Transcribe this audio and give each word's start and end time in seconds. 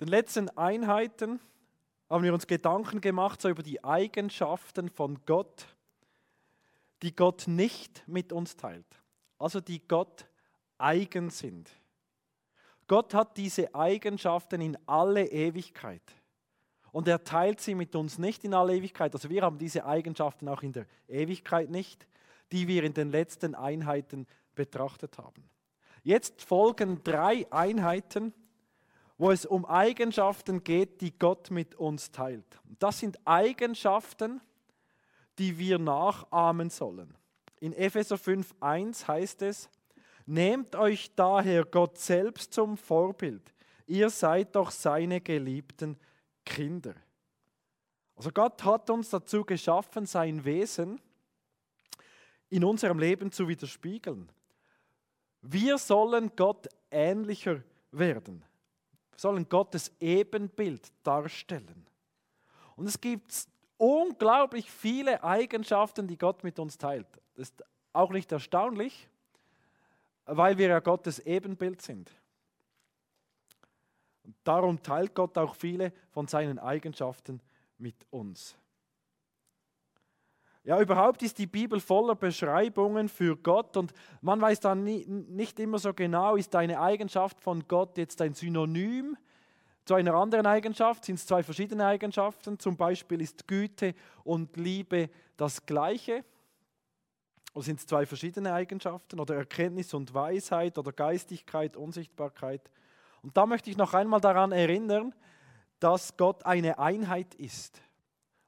den 0.00 0.08
letzten 0.08 0.48
Einheiten 0.50 1.40
haben 2.10 2.24
wir 2.24 2.34
uns 2.34 2.46
Gedanken 2.46 3.00
gemacht 3.00 3.40
so 3.40 3.48
über 3.48 3.62
die 3.62 3.82
Eigenschaften 3.82 4.88
von 4.88 5.20
Gott, 5.26 5.66
die 7.02 7.14
Gott 7.14 7.46
nicht 7.46 8.06
mit 8.06 8.32
uns 8.32 8.56
teilt, 8.56 8.86
also 9.38 9.60
die 9.60 9.86
Gott 9.86 10.26
eigen 10.78 11.30
sind. 11.30 11.70
Gott 12.86 13.14
hat 13.14 13.36
diese 13.36 13.74
Eigenschaften 13.74 14.60
in 14.60 14.78
alle 14.86 15.26
Ewigkeit. 15.26 16.02
Und 16.92 17.08
er 17.08 17.24
teilt 17.24 17.60
sie 17.60 17.74
mit 17.74 17.96
uns 17.96 18.18
nicht 18.18 18.44
in 18.44 18.54
alle 18.54 18.76
Ewigkeit. 18.76 19.12
Also 19.14 19.28
wir 19.28 19.42
haben 19.42 19.58
diese 19.58 19.84
Eigenschaften 19.84 20.48
auch 20.48 20.62
in 20.62 20.72
der 20.72 20.86
Ewigkeit 21.08 21.70
nicht, 21.70 22.06
die 22.52 22.68
wir 22.68 22.84
in 22.84 22.94
den 22.94 23.10
letzten 23.10 23.54
Einheiten 23.54 24.26
betrachtet 24.54 25.18
haben. 25.18 25.42
Jetzt 26.04 26.42
folgen 26.42 27.02
drei 27.02 27.50
Einheiten, 27.50 28.32
wo 29.16 29.30
es 29.30 29.46
um 29.46 29.64
Eigenschaften 29.64 30.64
geht, 30.64 31.00
die 31.00 31.16
Gott 31.16 31.50
mit 31.50 31.74
uns 31.76 32.10
teilt. 32.10 32.60
Das 32.78 32.98
sind 32.98 33.18
Eigenschaften, 33.24 34.40
die 35.38 35.58
wir 35.58 35.78
nachahmen 35.78 36.70
sollen. 36.70 37.16
In 37.60 37.72
Epheser 37.72 38.16
5.1 38.16 39.06
heißt 39.06 39.42
es, 39.42 39.68
Nehmt 40.26 40.74
euch 40.74 41.14
daher 41.14 41.64
Gott 41.64 41.98
selbst 41.98 42.54
zum 42.54 42.78
Vorbild. 42.78 43.52
Ihr 43.86 44.08
seid 44.08 44.56
doch 44.56 44.70
seine 44.70 45.20
geliebten 45.20 45.98
Kinder. 46.46 46.94
Also 48.16 48.30
Gott 48.30 48.64
hat 48.64 48.88
uns 48.88 49.10
dazu 49.10 49.44
geschaffen, 49.44 50.06
sein 50.06 50.44
Wesen 50.44 51.00
in 52.48 52.64
unserem 52.64 52.98
Leben 52.98 53.32
zu 53.32 53.48
widerspiegeln. 53.48 54.30
Wir 55.42 55.76
sollen 55.76 56.34
Gott 56.36 56.68
ähnlicher 56.90 57.62
werden. 57.90 58.44
Sollen 59.16 59.48
Gottes 59.48 59.92
Ebenbild 60.00 60.92
darstellen. 61.02 61.86
Und 62.76 62.86
es 62.86 63.00
gibt 63.00 63.32
unglaublich 63.76 64.70
viele 64.70 65.22
Eigenschaften, 65.22 66.06
die 66.06 66.18
Gott 66.18 66.44
mit 66.44 66.58
uns 66.58 66.78
teilt. 66.78 67.06
Das 67.34 67.48
ist 67.48 67.64
auch 67.92 68.10
nicht 68.10 68.30
erstaunlich, 68.32 69.08
weil 70.26 70.58
wir 70.58 70.68
ja 70.68 70.80
Gottes 70.80 71.18
Ebenbild 71.20 71.82
sind. 71.82 72.10
Und 74.24 74.34
darum 74.42 74.82
teilt 74.82 75.14
Gott 75.14 75.36
auch 75.36 75.54
viele 75.54 75.92
von 76.10 76.26
seinen 76.26 76.58
Eigenschaften 76.58 77.40
mit 77.78 78.06
uns. 78.10 78.56
Ja, 80.66 80.80
überhaupt 80.80 81.22
ist 81.22 81.38
die 81.38 81.46
Bibel 81.46 81.78
voller 81.78 82.14
Beschreibungen 82.14 83.10
für 83.10 83.36
Gott 83.36 83.76
und 83.76 83.92
man 84.22 84.40
weiß 84.40 84.60
dann 84.60 84.82
nie, 84.82 85.04
nicht 85.06 85.60
immer 85.60 85.78
so 85.78 85.92
genau, 85.92 86.36
ist 86.36 86.56
eine 86.56 86.80
Eigenschaft 86.80 87.38
von 87.38 87.68
Gott 87.68 87.98
jetzt 87.98 88.22
ein 88.22 88.32
Synonym 88.32 89.14
zu 89.84 89.92
einer 89.92 90.14
anderen 90.14 90.46
Eigenschaft? 90.46 91.04
Sind 91.04 91.16
es 91.16 91.26
zwei 91.26 91.42
verschiedene 91.42 91.84
Eigenschaften? 91.84 92.58
Zum 92.58 92.78
Beispiel 92.78 93.20
ist 93.20 93.46
Güte 93.46 93.94
und 94.24 94.56
Liebe 94.56 95.10
das 95.36 95.66
gleiche? 95.66 96.24
Oder 97.52 97.64
sind 97.64 97.80
es 97.80 97.86
zwei 97.86 98.06
verschiedene 98.06 98.54
Eigenschaften? 98.54 99.20
Oder 99.20 99.34
Erkenntnis 99.34 99.92
und 99.92 100.14
Weisheit 100.14 100.78
oder 100.78 100.92
Geistigkeit, 100.92 101.76
Unsichtbarkeit? 101.76 102.70
Und 103.20 103.36
da 103.36 103.44
möchte 103.44 103.68
ich 103.68 103.76
noch 103.76 103.92
einmal 103.92 104.22
daran 104.22 104.52
erinnern, 104.52 105.14
dass 105.78 106.16
Gott 106.16 106.46
eine 106.46 106.78
Einheit 106.78 107.34
ist. 107.34 107.82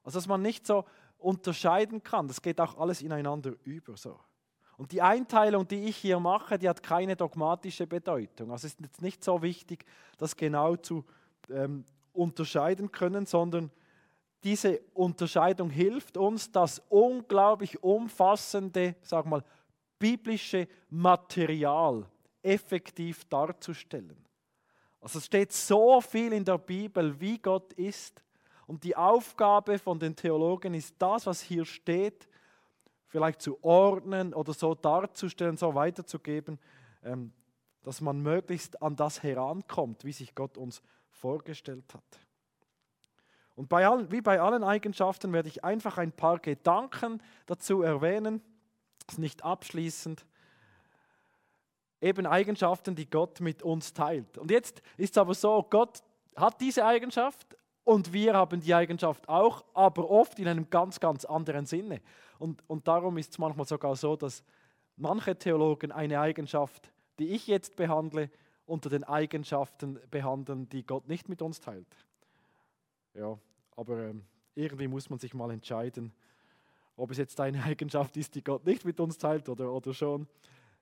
Also 0.03 0.17
dass 0.17 0.27
man 0.27 0.41
nicht 0.41 0.65
so 0.65 0.85
unterscheiden 1.17 2.03
kann. 2.03 2.27
Das 2.27 2.41
geht 2.41 2.59
auch 2.59 2.77
alles 2.77 3.01
ineinander 3.01 3.53
über 3.63 3.97
so. 3.97 4.19
Und 4.77 4.91
die 4.91 5.01
Einteilung, 5.01 5.67
die 5.67 5.85
ich 5.85 5.97
hier 5.97 6.19
mache, 6.19 6.59
die 6.59 6.69
hat 6.69 6.83
keine 6.83 7.15
dogmatische 7.15 7.87
Bedeutung. 7.87 8.51
Also 8.51 8.67
es 8.67 8.73
ist 8.73 8.81
jetzt 8.81 9.01
nicht 9.01 9.23
so 9.23 9.41
wichtig, 9.41 9.85
das 10.17 10.35
genau 10.35 10.75
zu 10.75 11.03
ähm, 11.49 11.83
unterscheiden 12.13 12.91
können, 12.91 13.25
sondern 13.25 13.71
diese 14.43 14.79
Unterscheidung 14.93 15.71
hilft 15.71 16.15
uns, 16.15 16.51
das 16.51 16.79
unglaublich 16.89 17.81
umfassende, 17.81 18.95
sag 19.01 19.25
mal, 19.25 19.43
biblische 19.97 20.67
Material 20.89 22.05
effektiv 22.43 23.25
darzustellen. 23.25 24.15
Also 25.01 25.19
es 25.19 25.25
steht 25.25 25.51
so 25.53 26.01
viel 26.01 26.33
in 26.33 26.45
der 26.45 26.57
Bibel, 26.59 27.19
wie 27.19 27.39
Gott 27.39 27.73
ist. 27.73 28.23
Und 28.67 28.83
die 28.83 28.95
Aufgabe 28.95 29.79
von 29.79 29.97
den 29.97 30.15
Theologen 30.15 30.73
ist 30.73 30.95
das, 30.99 31.25
was 31.25 31.41
hier 31.41 31.65
steht, 31.65 32.27
vielleicht 33.07 33.41
zu 33.41 33.63
ordnen 33.63 34.33
oder 34.33 34.53
so 34.53 34.75
darzustellen, 34.75 35.55
so 35.55 35.73
weiterzugeben, 35.73 36.59
ähm, 37.03 37.31
dass 37.83 38.01
man 38.01 38.21
möglichst 38.21 38.81
an 38.81 38.97
das 38.97 39.23
herankommt, 39.23 40.03
wie 40.03 40.11
sich 40.11 40.35
Gott 40.35 40.57
uns 40.57 40.81
vorgestellt 41.09 41.93
hat. 41.93 42.19
Und 43.55 43.69
bei 43.69 43.87
allen, 43.87 44.11
wie 44.11 44.21
bei 44.21 44.41
allen 44.41 44.63
Eigenschaften 44.63 45.31
werde 45.31 45.47
ich 45.47 45.63
einfach 45.63 45.97
ein 45.97 46.11
paar 46.11 46.37
Gedanken 46.37 47.23
dazu 47.45 47.81
erwähnen, 47.81 48.41
ist 49.07 49.17
nicht 49.17 49.43
abschließend, 49.43 50.25
eben 52.01 52.27
Eigenschaften, 52.27 52.95
die 52.95 53.09
Gott 53.09 53.39
mit 53.39 53.63
uns 53.63 53.93
teilt. 53.93 54.37
Und 54.37 54.51
jetzt 54.51 54.81
ist 54.97 55.11
es 55.11 55.17
aber 55.17 55.33
so, 55.33 55.65
Gott 55.69 56.03
hat 56.35 56.59
diese 56.59 56.85
Eigenschaft 56.85 57.57
und 57.87 58.11
wir 58.11 58.33
haben 58.33 58.59
die 58.59 58.75
Eigenschaft 58.75 59.29
auch, 59.29 59.63
aber 59.73 60.11
oft 60.11 60.37
in 60.39 60.47
einem 60.49 60.69
ganz, 60.69 60.99
ganz 60.99 61.23
anderen 61.23 61.65
Sinne. 61.65 62.01
Und, 62.37 62.61
und 62.67 62.85
darum 62.85 63.17
ist 63.17 63.31
es 63.31 63.37
manchmal 63.37 63.65
sogar 63.65 63.95
so, 63.95 64.17
dass 64.17 64.43
manche 64.97 65.37
Theologen 65.37 65.93
eine 65.93 66.19
Eigenschaft, 66.19 66.91
die 67.17 67.29
ich 67.29 67.47
jetzt 67.47 67.77
behandle, 67.77 68.29
unter 68.65 68.89
den 68.89 69.05
Eigenschaften 69.05 70.01
behandeln, 70.11 70.67
die 70.67 70.85
Gott 70.85 71.07
nicht 71.07 71.29
mit 71.29 71.41
uns 71.41 71.61
teilt. 71.61 71.87
Ja, 73.13 73.39
aber 73.77 74.09
ähm, 74.09 74.25
irgendwie 74.53 74.89
muss 74.89 75.09
man 75.09 75.19
sich 75.19 75.33
mal 75.33 75.49
entscheiden, 75.51 76.11
ob 76.97 77.11
es 77.11 77.17
jetzt 77.17 77.39
eine 77.39 77.63
Eigenschaft 77.63 78.17
ist, 78.17 78.35
die 78.35 78.43
Gott 78.43 78.65
nicht 78.65 78.83
mit 78.83 78.99
uns 78.99 79.17
teilt 79.17 79.47
oder, 79.47 79.71
oder 79.71 79.93
schon. 79.93 80.27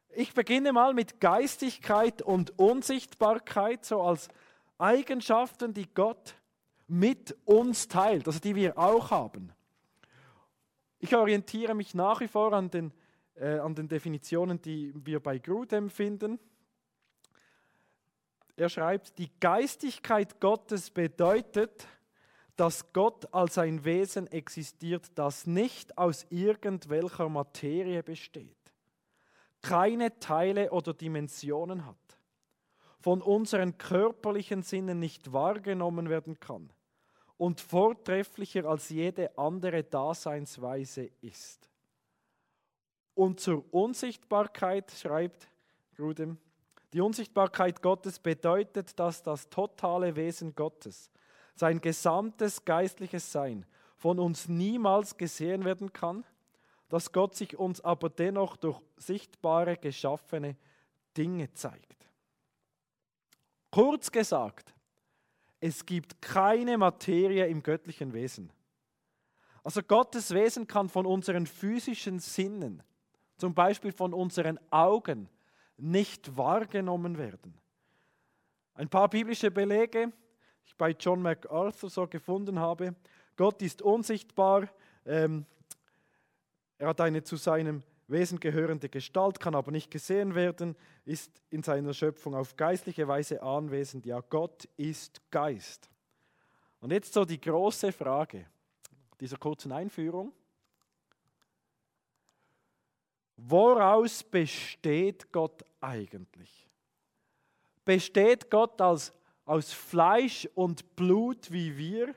Ich 0.09 0.33
beginne 0.33 0.73
mal 0.73 0.95
mit 0.95 1.19
Geistigkeit 1.19 2.23
und 2.23 2.57
Unsichtbarkeit, 2.57 3.85
so 3.85 4.01
als 4.01 4.27
Eigenschaften, 4.79 5.71
die 5.71 5.87
Gott 5.93 6.33
mit 6.87 7.35
uns 7.45 7.87
teilt, 7.87 8.27
also 8.27 8.39
die 8.39 8.55
wir 8.55 8.77
auch 8.77 9.11
haben. 9.11 9.51
Ich 10.99 11.15
orientiere 11.15 11.73
mich 11.73 11.93
nach 11.93 12.19
wie 12.21 12.27
vor 12.27 12.53
an 12.53 12.69
den, 12.69 12.93
äh, 13.35 13.59
an 13.59 13.75
den 13.75 13.87
Definitionen, 13.87 14.61
die 14.61 14.93
wir 14.95 15.19
bei 15.19 15.39
Grudem 15.39 15.89
finden. 15.89 16.39
Er 18.55 18.69
schreibt, 18.69 19.17
die 19.17 19.29
Geistigkeit 19.39 20.39
Gottes 20.39 20.89
bedeutet, 20.89 21.87
dass 22.55 22.93
Gott 22.93 23.33
als 23.33 23.57
ein 23.57 23.83
Wesen 23.83 24.27
existiert, 24.27 25.11
das 25.15 25.45
nicht 25.45 25.97
aus 25.97 26.25
irgendwelcher 26.29 27.27
Materie 27.27 28.01
besteht 28.01 28.55
keine 29.65 30.19
Teile 30.19 30.71
oder 30.71 30.93
Dimensionen 30.93 31.85
hat, 31.85 32.14
von 33.05 33.21
unseren 33.21 33.77
körperlichen 33.77 34.63
Sinnen 34.63 34.97
nicht 34.97 35.31
wahrgenommen 35.31 36.09
werden 36.09 36.39
kann 36.39 36.73
und 37.37 37.61
vortrefflicher 37.61 38.65
als 38.65 38.89
jede 38.89 39.37
andere 39.37 39.83
Daseinsweise 39.83 41.11
ist. 41.21 41.69
Und 43.13 43.39
zur 43.39 43.63
Unsichtbarkeit 43.71 44.89
schreibt 44.89 45.47
Grudem, 45.95 46.39
die 46.93 47.01
Unsichtbarkeit 47.01 47.83
Gottes 47.83 48.17
bedeutet, 48.17 48.99
dass 48.99 49.21
das 49.21 49.51
totale 49.51 50.15
Wesen 50.15 50.55
Gottes, 50.55 51.11
sein 51.53 51.79
gesamtes 51.79 52.65
geistliches 52.65 53.31
Sein, 53.31 53.67
von 53.97 54.17
uns 54.17 54.49
niemals 54.49 55.15
gesehen 55.15 55.63
werden 55.63 55.93
kann 55.93 56.25
dass 56.89 57.11
Gott 57.11 57.35
sich 57.35 57.55
uns 57.55 57.81
aber 57.81 58.09
dennoch 58.09 58.57
durch 58.57 58.79
sichtbare, 58.97 59.77
geschaffene 59.77 60.55
Dinge 61.15 61.53
zeigt. 61.53 62.04
Kurz 63.75 64.09
gesagt, 64.09 64.73
es 65.59 65.85
gibt 65.85 66.21
keine 66.21 66.77
Materie 66.77 67.45
im 67.47 67.61
göttlichen 67.61 68.13
Wesen. 68.13 68.49
Also 69.65 69.83
Gottes 69.83 70.33
Wesen 70.33 70.65
kann 70.65 70.87
von 70.87 71.05
unseren 71.05 71.45
physischen 71.45 72.19
Sinnen, 72.19 72.81
zum 73.35 73.53
Beispiel 73.53 73.91
von 73.91 74.13
unseren 74.13 74.57
Augen, 74.71 75.27
nicht 75.75 76.37
wahrgenommen 76.37 77.17
werden. 77.17 77.53
Ein 78.75 78.87
paar 78.87 79.09
biblische 79.09 79.51
Belege, 79.51 80.07
die 80.07 80.67
ich 80.67 80.77
bei 80.77 80.91
John 80.91 81.21
MacArthur 81.21 81.89
so 81.89 82.07
gefunden 82.07 82.57
habe. 82.57 82.95
Gott 83.35 83.61
ist 83.61 83.81
unsichtbar. 83.81 84.69
Ähm, 85.05 85.45
er 86.77 86.87
hat 86.87 87.01
eine 87.01 87.23
zu 87.23 87.35
seinem 87.35 87.83
Wesen 88.07 88.39
gehörende 88.39 88.87
Gestalt, 88.87 89.39
kann 89.39 89.55
aber 89.55 89.71
nicht 89.71 89.89
gesehen 89.89 90.35
werden, 90.35 90.75
ist 91.05 91.41
in 91.49 91.63
seiner 91.63 91.93
Schöpfung 91.93 92.35
auf 92.35 92.55
geistliche 92.55 93.07
Weise 93.07 93.41
anwesend. 93.41 94.05
Ja, 94.05 94.21
Gott 94.21 94.67
ist 94.77 95.21
Geist. 95.31 95.89
Und 96.81 96.91
jetzt 96.91 97.13
so 97.13 97.25
die 97.25 97.41
große 97.41 97.91
Frage 97.91 98.45
dieser 99.19 99.37
kurzen 99.37 99.71
Einführung. 99.71 100.33
Woraus 103.37 104.23
besteht 104.23 105.31
Gott 105.31 105.63
eigentlich? 105.81 106.69
Besteht 107.83 108.49
Gott 108.49 108.79
als 108.81 109.13
aus 109.45 109.71
Fleisch 109.71 110.47
und 110.55 110.95
Blut 110.95 111.51
wie 111.51 111.77
wir? 111.77 112.15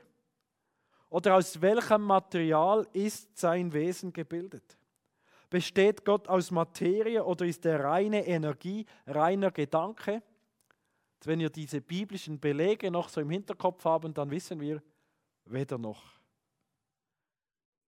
Oder 1.09 1.35
aus 1.35 1.59
welchem 1.61 2.03
Material 2.03 2.87
ist 2.93 3.37
sein 3.37 3.71
Wesen 3.73 4.13
gebildet? 4.13 4.77
Besteht 5.49 6.05
Gott 6.05 6.27
aus 6.27 6.51
Materie 6.51 7.23
oder 7.23 7.45
ist 7.45 7.65
er 7.65 7.83
reine 7.83 8.25
Energie, 8.27 8.85
reiner 9.07 9.51
Gedanke? 9.51 10.21
Wenn 11.25 11.39
wir 11.39 11.49
diese 11.49 11.81
biblischen 11.81 12.39
Belege 12.39 12.91
noch 12.91 13.09
so 13.09 13.19
im 13.19 13.29
Hinterkopf 13.29 13.83
haben, 13.83 14.13
dann 14.13 14.29
wissen 14.29 14.59
wir 14.59 14.81
weder 15.45 15.77
noch. 15.77 16.03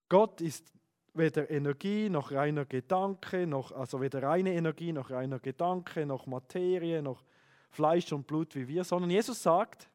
Gott 0.10 0.42
ist 0.42 0.74
weder 1.14 1.50
Energie 1.50 2.10
noch 2.10 2.32
reiner 2.32 2.66
Gedanke, 2.66 3.46
noch, 3.46 3.72
also 3.72 4.02
weder 4.02 4.24
reine 4.24 4.54
Energie 4.54 4.92
noch 4.92 5.12
reiner 5.12 5.40
Gedanke, 5.40 6.06
noch 6.06 6.26
Materie, 6.26 7.02
noch 7.02 7.24
Fleisch 7.70 8.12
und 8.12 8.28
Blut 8.28 8.56
wie 8.56 8.68
wir, 8.68 8.84
sondern 8.84 9.12
Jesus 9.12 9.42
sagt, 9.42 9.90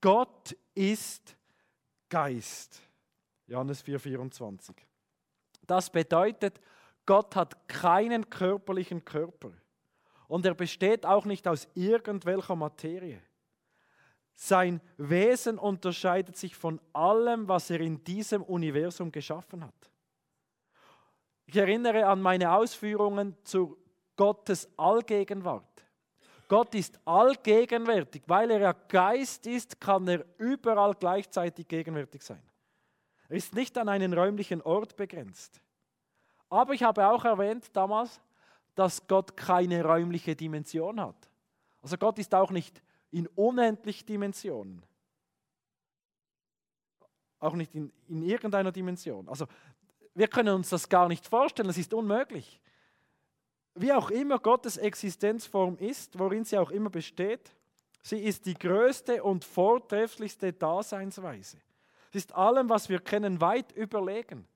Gott 0.00 0.56
ist 0.74 1.36
Geist. 2.08 2.82
Johannes 3.46 3.84
4,24. 3.84 4.89
Das 5.70 5.88
bedeutet, 5.88 6.60
Gott 7.06 7.36
hat 7.36 7.68
keinen 7.68 8.28
körperlichen 8.28 9.04
Körper 9.04 9.52
und 10.26 10.44
er 10.44 10.54
besteht 10.54 11.06
auch 11.06 11.24
nicht 11.24 11.46
aus 11.46 11.68
irgendwelcher 11.74 12.56
Materie. 12.56 13.22
Sein 14.34 14.80
Wesen 14.96 15.60
unterscheidet 15.60 16.36
sich 16.36 16.56
von 16.56 16.80
allem, 16.92 17.46
was 17.46 17.70
er 17.70 17.80
in 17.80 18.02
diesem 18.02 18.42
Universum 18.42 19.12
geschaffen 19.12 19.64
hat. 19.64 19.90
Ich 21.46 21.56
erinnere 21.56 22.04
an 22.04 22.20
meine 22.20 22.50
Ausführungen 22.50 23.36
zu 23.44 23.78
Gottes 24.16 24.68
Allgegenwart. 24.76 25.84
Gott 26.48 26.74
ist 26.74 26.98
allgegenwärtig. 27.04 28.24
Weil 28.26 28.50
er 28.50 28.60
ja 28.60 28.72
Geist 28.72 29.46
ist, 29.46 29.80
kann 29.80 30.08
er 30.08 30.24
überall 30.38 30.94
gleichzeitig 30.94 31.68
gegenwärtig 31.68 32.22
sein. 32.22 32.42
Er 33.30 33.36
ist 33.36 33.54
nicht 33.54 33.78
an 33.78 33.88
einen 33.88 34.12
räumlichen 34.12 34.60
Ort 34.60 34.96
begrenzt. 34.96 35.62
Aber 36.48 36.74
ich 36.74 36.82
habe 36.82 37.06
auch 37.06 37.24
erwähnt 37.24 37.64
damals, 37.72 38.20
dass 38.74 39.06
Gott 39.06 39.36
keine 39.36 39.84
räumliche 39.84 40.34
Dimension 40.34 41.00
hat. 41.00 41.30
Also 41.80 41.96
Gott 41.96 42.18
ist 42.18 42.34
auch 42.34 42.50
nicht 42.50 42.82
in 43.12 43.28
unendlich 43.28 44.04
Dimensionen. 44.04 44.82
Auch 47.38 47.54
nicht 47.54 47.72
in, 47.72 47.92
in 48.08 48.22
irgendeiner 48.24 48.72
Dimension. 48.72 49.28
Also 49.28 49.46
wir 50.12 50.26
können 50.26 50.56
uns 50.56 50.70
das 50.70 50.88
gar 50.88 51.06
nicht 51.06 51.24
vorstellen, 51.24 51.68
das 51.68 51.78
ist 51.78 51.94
unmöglich. 51.94 52.60
Wie 53.76 53.92
auch 53.92 54.10
immer 54.10 54.40
Gottes 54.40 54.76
Existenzform 54.76 55.76
ist, 55.78 56.18
worin 56.18 56.44
sie 56.44 56.58
auch 56.58 56.72
immer 56.72 56.90
besteht, 56.90 57.54
sie 58.02 58.18
ist 58.18 58.44
die 58.44 58.54
größte 58.54 59.22
und 59.22 59.44
vortrefflichste 59.44 60.52
Daseinsweise. 60.52 61.58
Sie 62.10 62.18
ist 62.18 62.34
allem, 62.34 62.68
was 62.68 62.88
wir 62.88 63.00
kennen, 63.00 63.40
weit 63.40 63.72
überlegen. 63.72 64.46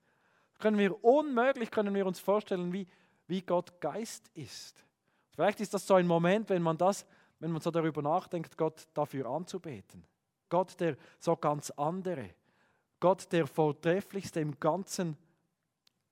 Können 0.59 0.77
wir 0.77 1.03
unmöglich 1.03 1.71
können 1.71 1.93
wir 1.93 2.05
uns 2.05 2.19
vorstellen, 2.19 2.71
wie, 2.73 2.87
wie 3.27 3.41
Gott 3.41 3.79
Geist 3.81 4.29
ist. 4.33 4.83
Vielleicht 5.31 5.59
ist 5.59 5.73
das 5.73 5.85
so 5.85 5.95
ein 5.95 6.07
Moment, 6.07 6.49
wenn 6.49 6.61
man 6.61 6.77
das, 6.77 7.05
wenn 7.39 7.51
man 7.51 7.61
so 7.61 7.71
darüber 7.71 8.01
nachdenkt, 8.01 8.57
Gott 8.57 8.87
dafür 8.93 9.25
anzubeten. 9.27 10.05
Gott, 10.49 10.79
der 10.79 10.95
so 11.19 11.35
ganz 11.35 11.71
andere, 11.71 12.29
Gott, 12.99 13.31
der 13.31 13.47
vortrefflichste 13.47 14.39
im 14.39 14.59
ganzen 14.59 15.17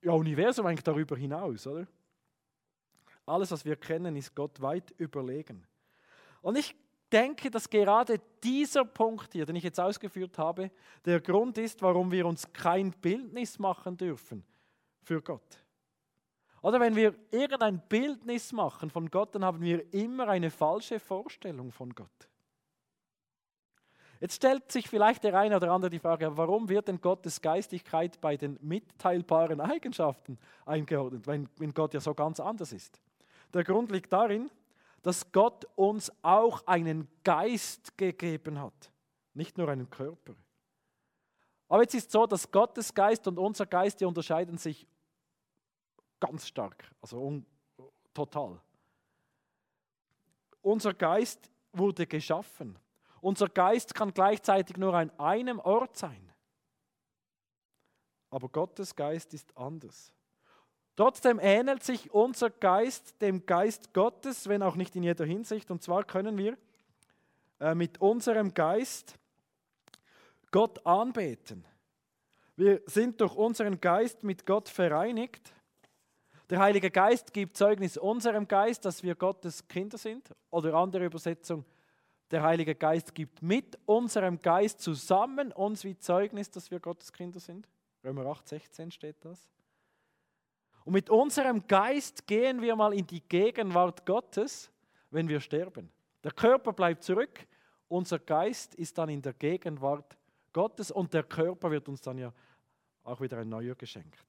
ja, 0.02 0.12
Universum 0.12 0.66
eigentlich 0.66 0.84
darüber 0.84 1.16
hinaus, 1.16 1.66
oder? 1.68 1.88
Alles, 3.26 3.52
was 3.52 3.64
wir 3.64 3.78
kennen, 3.78 4.18
ist 4.18 4.36
Gott 4.36 4.62
weit 4.62 4.92
überlegen. 4.98 5.66
Und 6.42 6.58
ich 6.58 6.76
denke, 7.14 7.52
dass 7.52 7.70
gerade 7.70 8.20
dieser 8.44 8.84
Punkt 8.84 9.32
hier, 9.34 9.46
den 9.46 9.56
ich 9.56 9.64
jetzt 9.64 9.80
ausgeführt 9.80 10.38
habe, 10.38 10.72
der 11.06 11.22
Grund 11.22 11.58
ist, 11.58 11.82
warum 11.82 12.12
wir 12.12 12.26
uns 12.26 12.52
kein 12.52 12.92
Bildnis 12.92 13.60
machen 13.60 13.96
dürfen 13.96 14.44
für 15.04 15.22
Gott. 15.22 15.64
Oder 16.64 16.80
wenn 16.80 16.96
wir 16.96 17.14
irgendein 17.30 17.82
Bildnis 17.88 18.52
machen 18.52 18.90
von 18.90 19.10
Gott, 19.12 19.36
dann 19.36 19.46
haben 19.46 19.62
wir 19.62 19.94
immer 19.94 20.28
eine 20.30 20.50
falsche 20.50 21.00
Vorstellung 21.00 21.72
von 21.72 21.94
Gott. 21.94 22.10
Jetzt 24.22 24.36
stellt 24.36 24.72
sich 24.72 24.88
vielleicht 24.88 25.26
der 25.26 25.38
eine 25.38 25.58
oder 25.58 25.70
andere 25.70 25.90
die 25.90 26.00
Frage, 26.00 26.38
warum 26.38 26.70
wird 26.70 26.88
denn 26.88 27.02
Gottes 27.02 27.42
Geistigkeit 27.42 28.22
bei 28.22 28.38
den 28.38 28.58
mitteilbaren 28.62 29.60
Eigenschaften 29.60 30.40
eingeordnet, 30.66 31.28
wenn, 31.28 31.50
wenn 31.58 31.74
Gott 31.74 31.94
ja 31.94 32.00
so 32.00 32.14
ganz 32.14 32.40
anders 32.40 32.72
ist? 32.72 33.02
Der 33.54 33.66
Grund 33.66 33.92
liegt 33.92 34.14
darin, 34.14 34.50
dass 35.04 35.32
Gott 35.32 35.66
uns 35.76 36.12
auch 36.24 36.66
einen 36.66 37.08
Geist 37.24 37.96
gegeben 37.98 38.60
hat, 38.60 38.92
nicht 39.36 39.58
nur 39.58 39.70
einen 39.70 39.90
Körper. 39.90 40.36
Aber 41.68 41.84
jetzt 41.84 41.94
ist 41.94 42.12
so, 42.12 42.26
dass 42.26 42.52
Gottes 42.52 42.94
Geist 42.94 43.28
und 43.28 43.38
unser 43.38 43.68
Geist, 43.68 44.02
die 44.02 44.06
unterscheiden 44.06 44.58
sich 44.58 44.88
ganz 46.20 46.48
stark, 46.48 46.92
also 47.02 47.44
total. 48.14 48.60
Unser 50.62 50.94
Geist 50.96 51.52
wurde 51.72 52.08
geschaffen 52.08 52.80
unser 53.24 53.48
Geist 53.48 53.96
kann 53.96 54.14
gleichzeitig 54.14 54.76
nur 54.76 54.94
an 54.94 55.10
einem 55.18 55.58
Ort 55.60 55.96
sein. 55.96 56.30
Aber 58.30 58.50
Gottes 58.50 58.94
Geist 58.94 59.34
ist 59.34 59.56
anders. 59.56 60.14
Trotzdem 60.96 61.40
ähnelt 61.40 61.84
sich 61.84 62.14
unser 62.14 62.50
Geist 62.52 63.20
dem 63.22 63.46
Geist 63.46 63.94
Gottes, 63.94 64.48
wenn 64.48 64.62
auch 64.62 64.76
nicht 64.76 64.96
in 64.96 65.04
jeder 65.04 65.26
Hinsicht. 65.26 65.72
Und 65.72 65.82
zwar 65.82 66.04
können 66.04 66.38
wir 66.38 66.58
äh, 67.60 67.74
mit 67.74 68.00
unserem 68.00 68.54
Geist 68.54 69.18
Gott 70.52 70.86
anbeten. 70.86 71.66
Wir 72.56 72.82
sind 72.86 73.20
durch 73.22 73.36
unseren 73.36 73.82
Geist 73.82 74.24
mit 74.24 74.46
Gott 74.46 74.70
vereinigt. 74.70 75.52
Der 76.52 76.60
Heilige 76.60 76.92
Geist 76.92 77.34
gibt 77.34 77.58
Zeugnis 77.58 77.98
unserem 77.98 78.48
Geist, 78.48 78.86
dass 78.86 79.02
wir 79.02 79.16
Gottes 79.16 79.68
Kinder 79.68 79.98
sind. 79.98 80.30
Oder 80.52 80.76
andere 80.76 81.06
Übersetzung, 81.06 81.66
der 82.30 82.44
Heilige 82.44 82.76
Geist 82.76 83.16
gibt 83.16 83.42
mit 83.42 83.80
unserem 83.88 84.40
Geist 84.40 84.82
zusammen 84.82 85.52
uns 85.52 85.84
wie 85.84 85.98
Zeugnis, 85.98 86.52
dass 86.52 86.70
wir 86.70 86.80
Gottes 86.80 87.12
Kinder 87.12 87.40
sind. 87.40 87.68
Römer 88.04 88.28
8, 88.28 88.48
16 88.48 88.92
steht 88.92 89.16
das. 89.26 89.50
Und 90.86 90.94
mit 90.94 91.10
unserem 91.10 91.66
Geist 91.68 92.28
gehen 92.28 92.62
wir 92.62 92.76
mal 92.76 92.94
in 92.94 93.08
die 93.08 93.22
Gegenwart 93.22 94.06
Gottes, 94.06 94.72
wenn 95.12 95.28
wir 95.28 95.40
sterben. 95.40 95.90
Der 96.24 96.32
Körper 96.32 96.74
bleibt 96.74 97.04
zurück, 97.04 97.48
unser 97.88 98.20
Geist 98.20 98.76
ist 98.76 98.98
dann 98.98 99.10
in 99.10 99.22
der 99.22 99.34
Gegenwart 99.34 100.18
Gottes 100.52 100.92
und 100.92 101.14
der 101.14 101.24
Körper 101.24 101.72
wird 101.72 101.88
uns 101.88 102.02
dann 102.02 102.18
ja 102.18 102.34
auch 103.04 103.22
wieder 103.22 103.38
ein 103.38 103.50
neuer 103.50 103.76
geschenkt. 103.76 104.26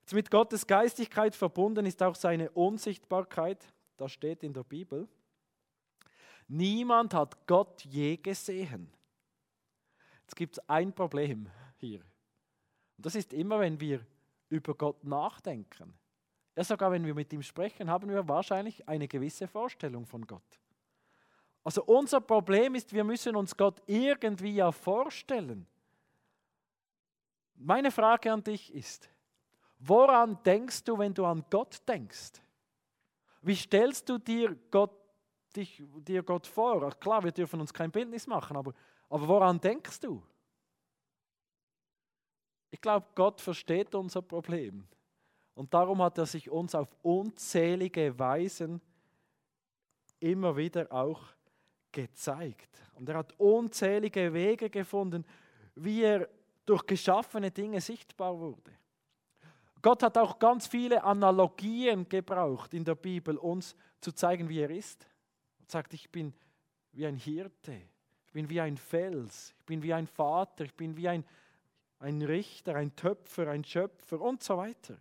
Jetzt 0.00 0.14
mit 0.14 0.30
Gottes 0.30 0.66
Geistigkeit 0.66 1.34
verbunden 1.34 1.86
ist 1.86 2.02
auch 2.02 2.14
seine 2.14 2.50
Unsichtbarkeit. 2.50 3.64
Das 3.96 4.12
steht 4.12 4.42
in 4.42 4.52
der 4.52 4.64
Bibel. 4.64 5.08
Niemand 6.46 7.14
hat 7.14 7.46
Gott 7.46 7.82
je 7.84 8.16
gesehen. 8.16 8.92
Jetzt 10.22 10.36
gibt 10.36 10.58
es 10.58 10.68
ein 10.68 10.92
Problem 10.92 11.50
hier. 11.76 12.00
Und 12.96 13.06
das 13.06 13.14
ist 13.14 13.32
immer, 13.32 13.60
wenn 13.60 13.80
wir 13.80 14.06
über 14.54 14.74
Gott 14.74 15.04
nachdenken. 15.04 15.94
Ja, 16.56 16.62
sogar 16.62 16.92
wenn 16.92 17.04
wir 17.04 17.14
mit 17.14 17.32
ihm 17.32 17.42
sprechen, 17.42 17.90
haben 17.90 18.08
wir 18.08 18.26
wahrscheinlich 18.28 18.88
eine 18.88 19.08
gewisse 19.08 19.48
Vorstellung 19.48 20.06
von 20.06 20.26
Gott. 20.26 20.60
Also 21.64 21.82
unser 21.84 22.20
Problem 22.20 22.74
ist, 22.74 22.92
wir 22.92 23.04
müssen 23.04 23.34
uns 23.34 23.56
Gott 23.56 23.82
irgendwie 23.86 24.54
ja 24.54 24.70
vorstellen. 24.70 25.66
Meine 27.56 27.90
Frage 27.90 28.32
an 28.32 28.44
dich 28.44 28.72
ist, 28.72 29.08
woran 29.78 30.40
denkst 30.44 30.84
du, 30.84 30.98
wenn 30.98 31.14
du 31.14 31.24
an 31.24 31.44
Gott 31.50 31.80
denkst? 31.88 32.32
Wie 33.42 33.56
stellst 33.56 34.08
du 34.08 34.18
dir 34.18 34.56
Gott 34.70 34.92
dich, 35.56 35.82
dir 36.06 36.22
Gott 36.22 36.46
vor? 36.46 36.90
Klar, 37.00 37.24
wir 37.24 37.32
dürfen 37.32 37.60
uns 37.60 37.72
kein 37.72 37.90
Bildnis 37.90 38.26
machen, 38.26 38.56
aber, 38.56 38.72
aber 39.08 39.26
woran 39.26 39.60
denkst 39.60 40.00
du? 40.00 40.22
Ich 42.74 42.80
glaube, 42.80 43.06
Gott 43.14 43.40
versteht 43.40 43.94
unser 43.94 44.20
Problem. 44.20 44.84
Und 45.54 45.72
darum 45.72 46.02
hat 46.02 46.18
er 46.18 46.26
sich 46.26 46.50
uns 46.50 46.74
auf 46.74 46.88
unzählige 47.02 48.18
Weisen 48.18 48.80
immer 50.18 50.56
wieder 50.56 50.90
auch 50.90 51.22
gezeigt. 51.92 52.82
Und 52.94 53.08
er 53.08 53.18
hat 53.18 53.32
unzählige 53.38 54.34
Wege 54.34 54.70
gefunden, 54.70 55.24
wie 55.76 56.02
er 56.02 56.28
durch 56.66 56.84
geschaffene 56.84 57.52
Dinge 57.52 57.80
sichtbar 57.80 58.36
wurde. 58.36 58.72
Gott 59.80 60.02
hat 60.02 60.18
auch 60.18 60.40
ganz 60.40 60.66
viele 60.66 61.04
Analogien 61.04 62.08
gebraucht 62.08 62.74
in 62.74 62.84
der 62.84 62.96
Bibel, 62.96 63.36
uns 63.36 63.76
zu 64.00 64.10
zeigen, 64.10 64.48
wie 64.48 64.58
er 64.58 64.70
ist 64.70 65.06
und 65.60 65.70
sagt, 65.70 65.94
ich 65.94 66.10
bin 66.10 66.34
wie 66.90 67.06
ein 67.06 67.14
Hirte, 67.14 67.82
ich 68.26 68.32
bin 68.32 68.50
wie 68.50 68.60
ein 68.60 68.76
Fels, 68.76 69.54
ich 69.60 69.64
bin 69.64 69.80
wie 69.80 69.94
ein 69.94 70.08
Vater, 70.08 70.64
ich 70.64 70.74
bin 70.74 70.96
wie 70.96 71.06
ein, 71.06 71.24
ein 72.04 72.22
Richter, 72.22 72.76
ein 72.76 72.94
Töpfer, 72.94 73.48
ein 73.48 73.64
Schöpfer 73.64 74.20
und 74.20 74.42
so 74.42 74.58
weiter. 74.58 74.98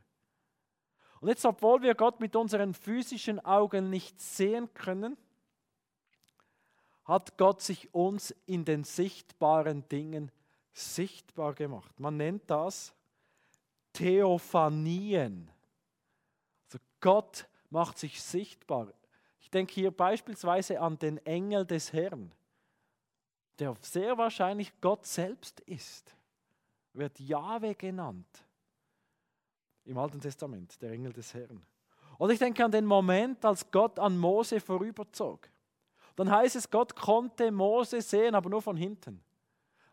Und 1.19 1.27
jetzt, 1.27 1.45
obwohl 1.45 1.81
wir 1.81 1.95
Gott 1.95 2.19
mit 2.19 2.35
unseren 2.35 2.73
physischen 2.73 3.39
Augen 3.39 3.89
nicht 3.89 4.19
sehen 4.19 4.73
können, 4.73 5.17
hat 7.05 7.37
Gott 7.37 7.61
sich 7.61 7.93
uns 7.93 8.31
in 8.45 8.65
den 8.65 8.83
sichtbaren 8.83 9.87
Dingen 9.89 10.31
sichtbar 10.71 11.53
gemacht. 11.53 11.99
Man 11.99 12.17
nennt 12.17 12.49
das 12.49 12.93
Theophanien. 13.91 15.51
Also 16.65 16.79
Gott 17.01 17.47
macht 17.69 17.97
sich 17.97 18.21
sichtbar. 18.21 18.93
Ich 19.41 19.49
denke 19.49 19.73
hier 19.73 19.91
beispielsweise 19.91 20.79
an 20.79 20.97
den 20.97 21.17
Engel 21.25 21.65
des 21.65 21.91
Herrn, 21.91 22.31
der 23.59 23.75
sehr 23.81 24.17
wahrscheinlich 24.17 24.71
Gott 24.79 25.05
selbst 25.05 25.59
ist, 25.61 26.15
wird 26.93 27.19
Jahwe 27.19 27.75
genannt 27.75 28.45
im 29.85 29.97
Alten 29.97 30.21
Testament, 30.21 30.81
der 30.81 30.91
Engel 30.91 31.13
des 31.13 31.33
Herrn. 31.33 31.65
Und 32.17 32.29
ich 32.29 32.39
denke 32.39 32.63
an 32.63 32.71
den 32.71 32.85
Moment, 32.85 33.43
als 33.43 33.69
Gott 33.71 33.99
an 33.99 34.17
Mose 34.17 34.59
vorüberzog. 34.59 35.49
Dann 36.15 36.29
heißt 36.29 36.55
es, 36.55 36.69
Gott 36.69 36.95
konnte 36.95 37.51
Mose 37.51 38.01
sehen, 38.01 38.35
aber 38.35 38.49
nur 38.49 38.61
von 38.61 38.77
hinten. 38.77 39.23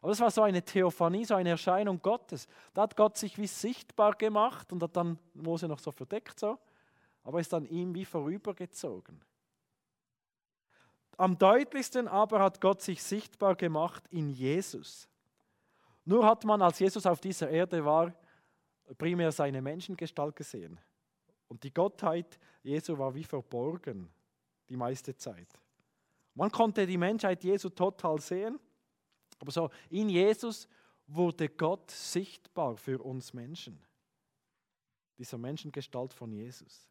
Aber 0.00 0.10
das 0.10 0.20
war 0.20 0.30
so 0.30 0.42
eine 0.42 0.62
Theophanie, 0.62 1.24
so 1.24 1.34
eine 1.34 1.50
Erscheinung 1.50 2.00
Gottes. 2.00 2.46
Da 2.72 2.82
hat 2.82 2.96
Gott 2.96 3.18
sich 3.18 3.36
wie 3.38 3.46
sichtbar 3.46 4.14
gemacht 4.14 4.72
und 4.72 4.82
hat 4.82 4.96
dann 4.96 5.18
Mose 5.34 5.68
noch 5.68 5.78
so 5.78 5.90
verdeckt, 5.90 6.38
so, 6.38 6.58
aber 7.22 7.40
ist 7.40 7.52
dann 7.52 7.66
ihm 7.66 7.94
wie 7.94 8.04
vorübergezogen. 8.04 9.22
Am 11.18 11.36
deutlichsten 11.36 12.08
aber 12.08 12.40
hat 12.40 12.62
Gott 12.62 12.80
sich 12.80 13.02
sichtbar 13.02 13.54
gemacht 13.56 14.04
in 14.08 14.30
Jesus. 14.30 15.09
Nur 16.04 16.26
hat 16.26 16.44
man, 16.44 16.62
als 16.62 16.78
Jesus 16.78 17.06
auf 17.06 17.20
dieser 17.20 17.50
Erde 17.50 17.84
war, 17.84 18.12
primär 18.98 19.30
seine 19.32 19.62
Menschengestalt 19.62 20.34
gesehen. 20.34 20.80
Und 21.48 21.62
die 21.62 21.72
Gottheit 21.72 22.38
Jesu 22.62 22.96
war 22.96 23.14
wie 23.14 23.24
verborgen 23.24 24.08
die 24.68 24.76
meiste 24.76 25.16
Zeit. 25.16 25.48
Man 26.34 26.50
konnte 26.50 26.86
die 26.86 26.96
Menschheit 26.96 27.42
Jesu 27.42 27.68
total 27.70 28.20
sehen, 28.20 28.58
aber 29.38 29.50
so 29.50 29.70
in 29.88 30.08
Jesus 30.08 30.68
wurde 31.06 31.48
Gott 31.48 31.90
sichtbar 31.90 32.76
für 32.76 33.02
uns 33.02 33.32
Menschen. 33.32 33.82
Dieser 35.18 35.38
Menschengestalt 35.38 36.12
von 36.12 36.32
Jesus. 36.32 36.86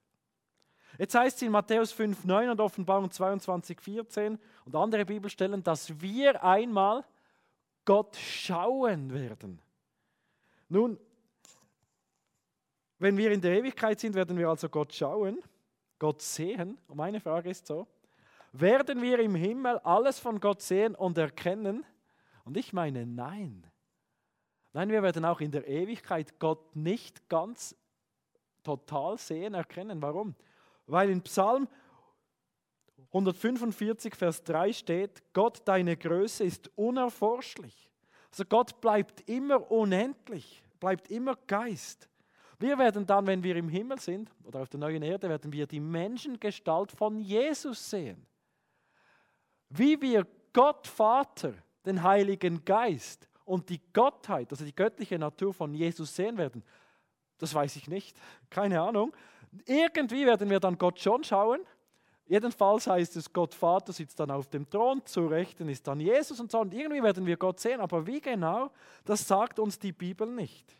Jetzt 0.97 1.15
heißt 1.15 1.37
es 1.37 1.41
in 1.43 1.51
Matthäus 1.51 1.93
5,9 1.93 2.51
und 2.51 2.59
Offenbarung 2.59 3.09
22,14 3.09 4.37
und 4.65 4.75
andere 4.75 5.05
Bibelstellen, 5.05 5.63
dass 5.63 6.01
wir 6.01 6.43
einmal 6.43 7.05
Gott 7.89 8.15
schauen 8.17 9.11
werden. 9.11 9.59
Nun, 10.67 10.99
wenn 12.99 13.17
wir 13.17 13.31
in 13.31 13.41
der 13.41 13.57
Ewigkeit 13.57 13.99
sind, 13.99 14.13
werden 14.13 14.37
wir 14.37 14.47
also 14.47 14.69
Gott 14.69 14.93
schauen, 14.93 15.41
Gott 15.97 16.21
sehen. 16.21 16.77
Und 16.87 16.97
meine 16.97 17.19
Frage 17.19 17.49
ist 17.49 17.65
so, 17.65 17.87
werden 18.51 19.01
wir 19.01 19.17
im 19.17 19.33
Himmel 19.33 19.79
alles 19.79 20.19
von 20.19 20.39
Gott 20.39 20.61
sehen 20.61 20.93
und 20.93 21.17
erkennen? 21.17 21.83
Und 22.45 22.57
ich 22.57 22.73
meine, 22.73 23.07
nein. 23.07 23.65
Nein, 24.71 24.89
wir 24.91 25.01
werden 25.01 25.25
auch 25.25 25.41
in 25.41 25.49
der 25.49 25.67
Ewigkeit 25.67 26.37
Gott 26.37 26.75
nicht 26.75 27.27
ganz 27.27 27.75
total 28.61 29.17
sehen, 29.17 29.55
erkennen. 29.55 29.99
Warum? 29.99 30.35
Weil 30.85 31.09
in 31.09 31.23
Psalm 31.23 31.67
145, 33.09 34.15
Vers 34.15 34.43
3 34.43 34.73
steht, 34.73 35.23
Gott, 35.33 35.61
deine 35.65 35.97
Größe 35.97 36.43
ist 36.43 36.69
unerforschlich. 36.75 37.89
Also 38.31 38.45
Gott 38.45 38.79
bleibt 38.81 39.27
immer 39.27 39.71
unendlich, 39.71 40.63
bleibt 40.79 41.09
immer 41.09 41.35
Geist. 41.47 42.07
Wir 42.59 42.77
werden 42.77 43.07
dann, 43.07 43.25
wenn 43.25 43.41
wir 43.41 43.55
im 43.55 43.69
Himmel 43.69 43.99
sind 43.99 44.29
oder 44.43 44.61
auf 44.61 44.69
der 44.69 44.79
neuen 44.79 45.01
Erde, 45.01 45.29
werden 45.29 45.51
wir 45.51 45.65
die 45.65 45.79
Menschengestalt 45.79 46.91
von 46.91 47.17
Jesus 47.19 47.89
sehen. 47.89 48.25
Wie 49.69 49.99
wir 50.01 50.27
Gott 50.53 50.85
Vater, 50.85 51.53
den 51.85 52.03
Heiligen 52.03 52.63
Geist 52.65 53.27
und 53.45 53.69
die 53.69 53.81
Gottheit, 53.93 54.51
also 54.51 54.65
die 54.65 54.75
göttliche 54.75 55.17
Natur 55.17 55.53
von 55.53 55.73
Jesus 55.73 56.15
sehen 56.15 56.37
werden, 56.37 56.63
das 57.37 57.53
weiß 57.53 57.77
ich 57.77 57.87
nicht. 57.87 58.19
Keine 58.49 58.81
Ahnung. 58.81 59.15
Irgendwie 59.65 60.25
werden 60.25 60.49
wir 60.49 60.59
dann 60.59 60.77
Gott 60.77 60.99
schon 60.99 61.23
schauen. 61.23 61.61
Jedenfalls 62.29 62.85
heißt 62.85 63.15
es, 63.15 63.33
Gott 63.33 63.55
Vater 63.55 63.91
sitzt 63.91 64.19
dann 64.19 64.29
auf 64.29 64.47
dem 64.47 64.69
Thron, 64.69 65.03
zu 65.03 65.25
Rechten 65.25 65.67
ist 65.67 65.87
dann 65.87 65.99
Jesus 65.99 66.39
und 66.39 66.51
so. 66.51 66.59
Und 66.59 66.75
irgendwie 66.75 67.01
werden 67.01 67.25
wir 67.25 67.35
Gott 67.37 67.59
sehen. 67.59 67.81
Aber 67.81 68.05
wie 68.05 68.21
genau, 68.21 68.69
das 69.03 69.27
sagt 69.27 69.57
uns 69.57 69.79
die 69.79 69.91
Bibel 69.91 70.27
nicht. 70.27 70.77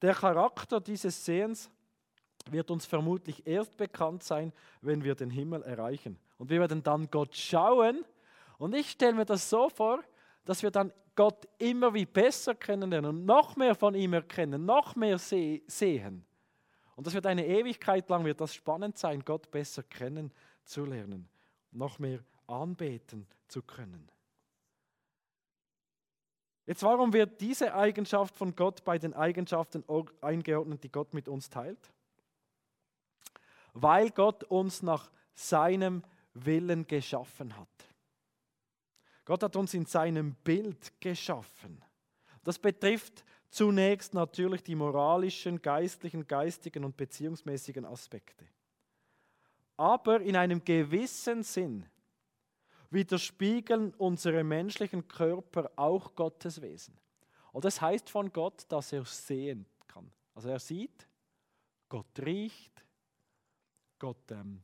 Der 0.00 0.14
Charakter 0.14 0.80
dieses 0.80 1.24
Sehens 1.24 1.68
wird 2.48 2.70
uns 2.70 2.86
vermutlich 2.86 3.44
erst 3.44 3.76
bekannt 3.76 4.22
sein, 4.22 4.52
wenn 4.82 5.02
wir 5.02 5.16
den 5.16 5.30
Himmel 5.30 5.64
erreichen. 5.64 6.16
Und 6.38 6.48
wir 6.48 6.60
werden 6.60 6.80
dann 6.84 7.10
Gott 7.10 7.34
schauen. 7.34 8.04
Und 8.56 8.72
ich 8.76 8.92
stelle 8.92 9.14
mir 9.14 9.24
das 9.24 9.50
so 9.50 9.68
vor, 9.68 10.00
dass 10.44 10.62
wir 10.62 10.70
dann 10.70 10.92
Gott 11.16 11.48
immer 11.58 11.92
wie 11.92 12.06
besser 12.06 12.54
kennenlernen 12.54 13.10
und 13.10 13.24
noch 13.26 13.56
mehr 13.56 13.74
von 13.74 13.96
ihm 13.96 14.12
erkennen, 14.12 14.64
noch 14.64 14.94
mehr 14.94 15.18
sehen. 15.18 16.24
Und 17.00 17.06
das 17.06 17.14
wird 17.14 17.24
eine 17.24 17.46
Ewigkeit 17.46 18.10
lang, 18.10 18.26
wird 18.26 18.42
das 18.42 18.54
spannend 18.54 18.98
sein, 18.98 19.24
Gott 19.24 19.50
besser 19.50 19.82
kennenzulernen, 19.82 21.30
noch 21.70 21.98
mehr 21.98 22.22
anbeten 22.46 23.26
zu 23.48 23.62
können. 23.62 24.06
Jetzt, 26.66 26.82
warum 26.82 27.14
wird 27.14 27.40
diese 27.40 27.72
Eigenschaft 27.72 28.36
von 28.36 28.54
Gott 28.54 28.84
bei 28.84 28.98
den 28.98 29.14
Eigenschaften 29.14 29.82
eingeordnet, 30.20 30.84
die 30.84 30.92
Gott 30.92 31.14
mit 31.14 31.26
uns 31.26 31.48
teilt? 31.48 31.90
Weil 33.72 34.10
Gott 34.10 34.44
uns 34.44 34.82
nach 34.82 35.10
seinem 35.32 36.04
Willen 36.34 36.86
geschaffen 36.86 37.56
hat. 37.56 37.68
Gott 39.24 39.42
hat 39.42 39.56
uns 39.56 39.72
in 39.72 39.86
seinem 39.86 40.34
Bild 40.34 41.00
geschaffen. 41.00 41.82
Das 42.44 42.58
betrifft 42.58 43.24
zunächst 43.50 44.14
natürlich 44.14 44.62
die 44.62 44.74
moralischen, 44.74 45.60
geistlichen, 45.60 46.26
geistigen 46.26 46.84
und 46.84 46.96
beziehungsmäßigen 46.96 47.84
Aspekte. 47.84 48.46
Aber 49.76 50.20
in 50.20 50.36
einem 50.36 50.64
gewissen 50.64 51.42
Sinn 51.42 51.86
widerspiegeln 52.90 53.94
unsere 53.94 54.44
menschlichen 54.44 55.06
Körper 55.08 55.70
auch 55.76 56.14
Gottes 56.14 56.60
Wesen. 56.60 56.96
Und 57.52 57.64
das 57.64 57.80
heißt 57.80 58.10
von 58.10 58.32
Gott, 58.32 58.64
dass 58.68 58.92
er 58.92 59.04
sehen 59.04 59.66
kann. 59.88 60.10
Also 60.34 60.48
er 60.48 60.58
sieht, 60.58 61.08
Gott 61.88 62.18
riecht, 62.20 62.84
Gott 63.98 64.30
ähm, 64.30 64.62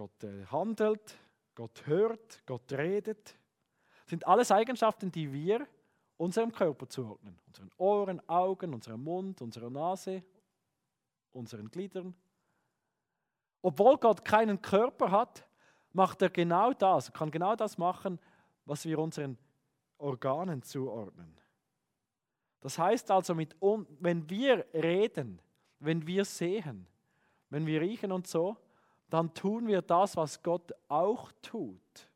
Gott 0.00 0.24
äh, 0.24 0.46
handelt, 0.46 1.18
Gott 1.54 1.86
hört, 1.86 2.40
Gott 2.46 2.72
redet. 2.72 3.36
Das 4.04 4.08
sind 4.10 4.26
alles 4.26 4.50
Eigenschaften, 4.50 5.12
die 5.12 5.30
wir 5.30 5.66
unserem 6.20 6.52
Körper 6.52 6.86
zuordnen. 6.86 7.40
Unseren 7.46 7.70
Ohren, 7.78 8.28
Augen, 8.28 8.74
unserem 8.74 9.02
Mund, 9.02 9.40
unserer 9.40 9.70
Nase, 9.70 10.22
unseren 11.32 11.70
Gliedern. 11.70 12.14
Obwohl 13.62 13.96
Gott 13.96 14.22
keinen 14.22 14.60
Körper 14.60 15.10
hat, 15.10 15.46
macht 15.92 16.20
er 16.20 16.28
genau 16.28 16.74
das, 16.74 17.10
kann 17.12 17.30
genau 17.30 17.56
das 17.56 17.78
machen, 17.78 18.20
was 18.66 18.84
wir 18.84 18.98
unseren 18.98 19.38
Organen 19.96 20.62
zuordnen. 20.62 21.38
Das 22.60 22.78
heißt 22.78 23.10
also, 23.10 23.34
mit, 23.34 23.56
wenn 23.60 24.28
wir 24.28 24.66
reden, 24.74 25.40
wenn 25.78 26.06
wir 26.06 26.26
sehen, 26.26 26.86
wenn 27.48 27.66
wir 27.66 27.80
riechen 27.80 28.12
und 28.12 28.26
so, 28.26 28.58
dann 29.08 29.32
tun 29.32 29.66
wir 29.66 29.80
das, 29.80 30.18
was 30.18 30.42
Gott 30.42 30.70
auch 30.86 31.32
tut. 31.40 32.10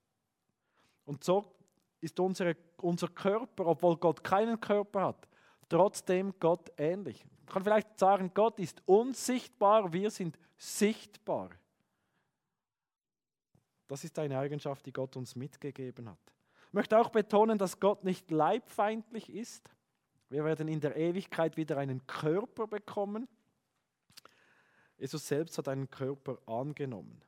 Und 1.06 1.24
so 1.24 1.54
ist 2.04 2.20
unsere, 2.20 2.56
unser 2.76 3.08
Körper, 3.08 3.66
obwohl 3.66 3.96
Gott 3.96 4.22
keinen 4.22 4.60
Körper 4.60 5.06
hat, 5.06 5.28
trotzdem 5.68 6.34
Gott 6.38 6.70
ähnlich. 6.76 7.24
Man 7.46 7.54
kann 7.54 7.64
vielleicht 7.64 7.98
sagen, 7.98 8.30
Gott 8.34 8.60
ist 8.60 8.82
unsichtbar, 8.86 9.92
wir 9.92 10.10
sind 10.10 10.38
sichtbar. 10.56 11.50
Das 13.88 14.04
ist 14.04 14.18
eine 14.18 14.38
Eigenschaft, 14.38 14.84
die 14.86 14.92
Gott 14.92 15.16
uns 15.16 15.34
mitgegeben 15.34 16.08
hat. 16.08 16.18
Ich 16.68 16.72
möchte 16.72 16.98
auch 16.98 17.08
betonen, 17.08 17.58
dass 17.58 17.80
Gott 17.80 18.04
nicht 18.04 18.30
leibfeindlich 18.30 19.30
ist. 19.30 19.70
Wir 20.28 20.44
werden 20.44 20.68
in 20.68 20.80
der 20.80 20.96
Ewigkeit 20.96 21.56
wieder 21.56 21.78
einen 21.78 22.06
Körper 22.06 22.66
bekommen. 22.66 23.28
Jesus 24.96 25.26
selbst 25.26 25.56
hat 25.58 25.68
einen 25.68 25.90
Körper 25.90 26.38
angenommen. 26.46 27.22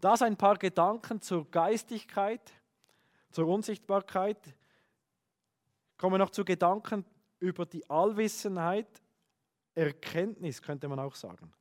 Das 0.00 0.22
ein 0.22 0.36
paar 0.36 0.56
Gedanken 0.56 1.20
zur 1.20 1.50
Geistigkeit, 1.50 2.52
zur 3.32 3.48
Unsichtbarkeit. 3.48 4.54
Kommen 5.96 6.18
noch 6.18 6.30
zu 6.30 6.44
Gedanken 6.44 7.04
über 7.38 7.66
die 7.66 7.88
Allwissenheit, 7.90 9.02
Erkenntnis 9.74 10.60
könnte 10.60 10.88
man 10.88 10.98
auch 10.98 11.14
sagen. 11.14 11.52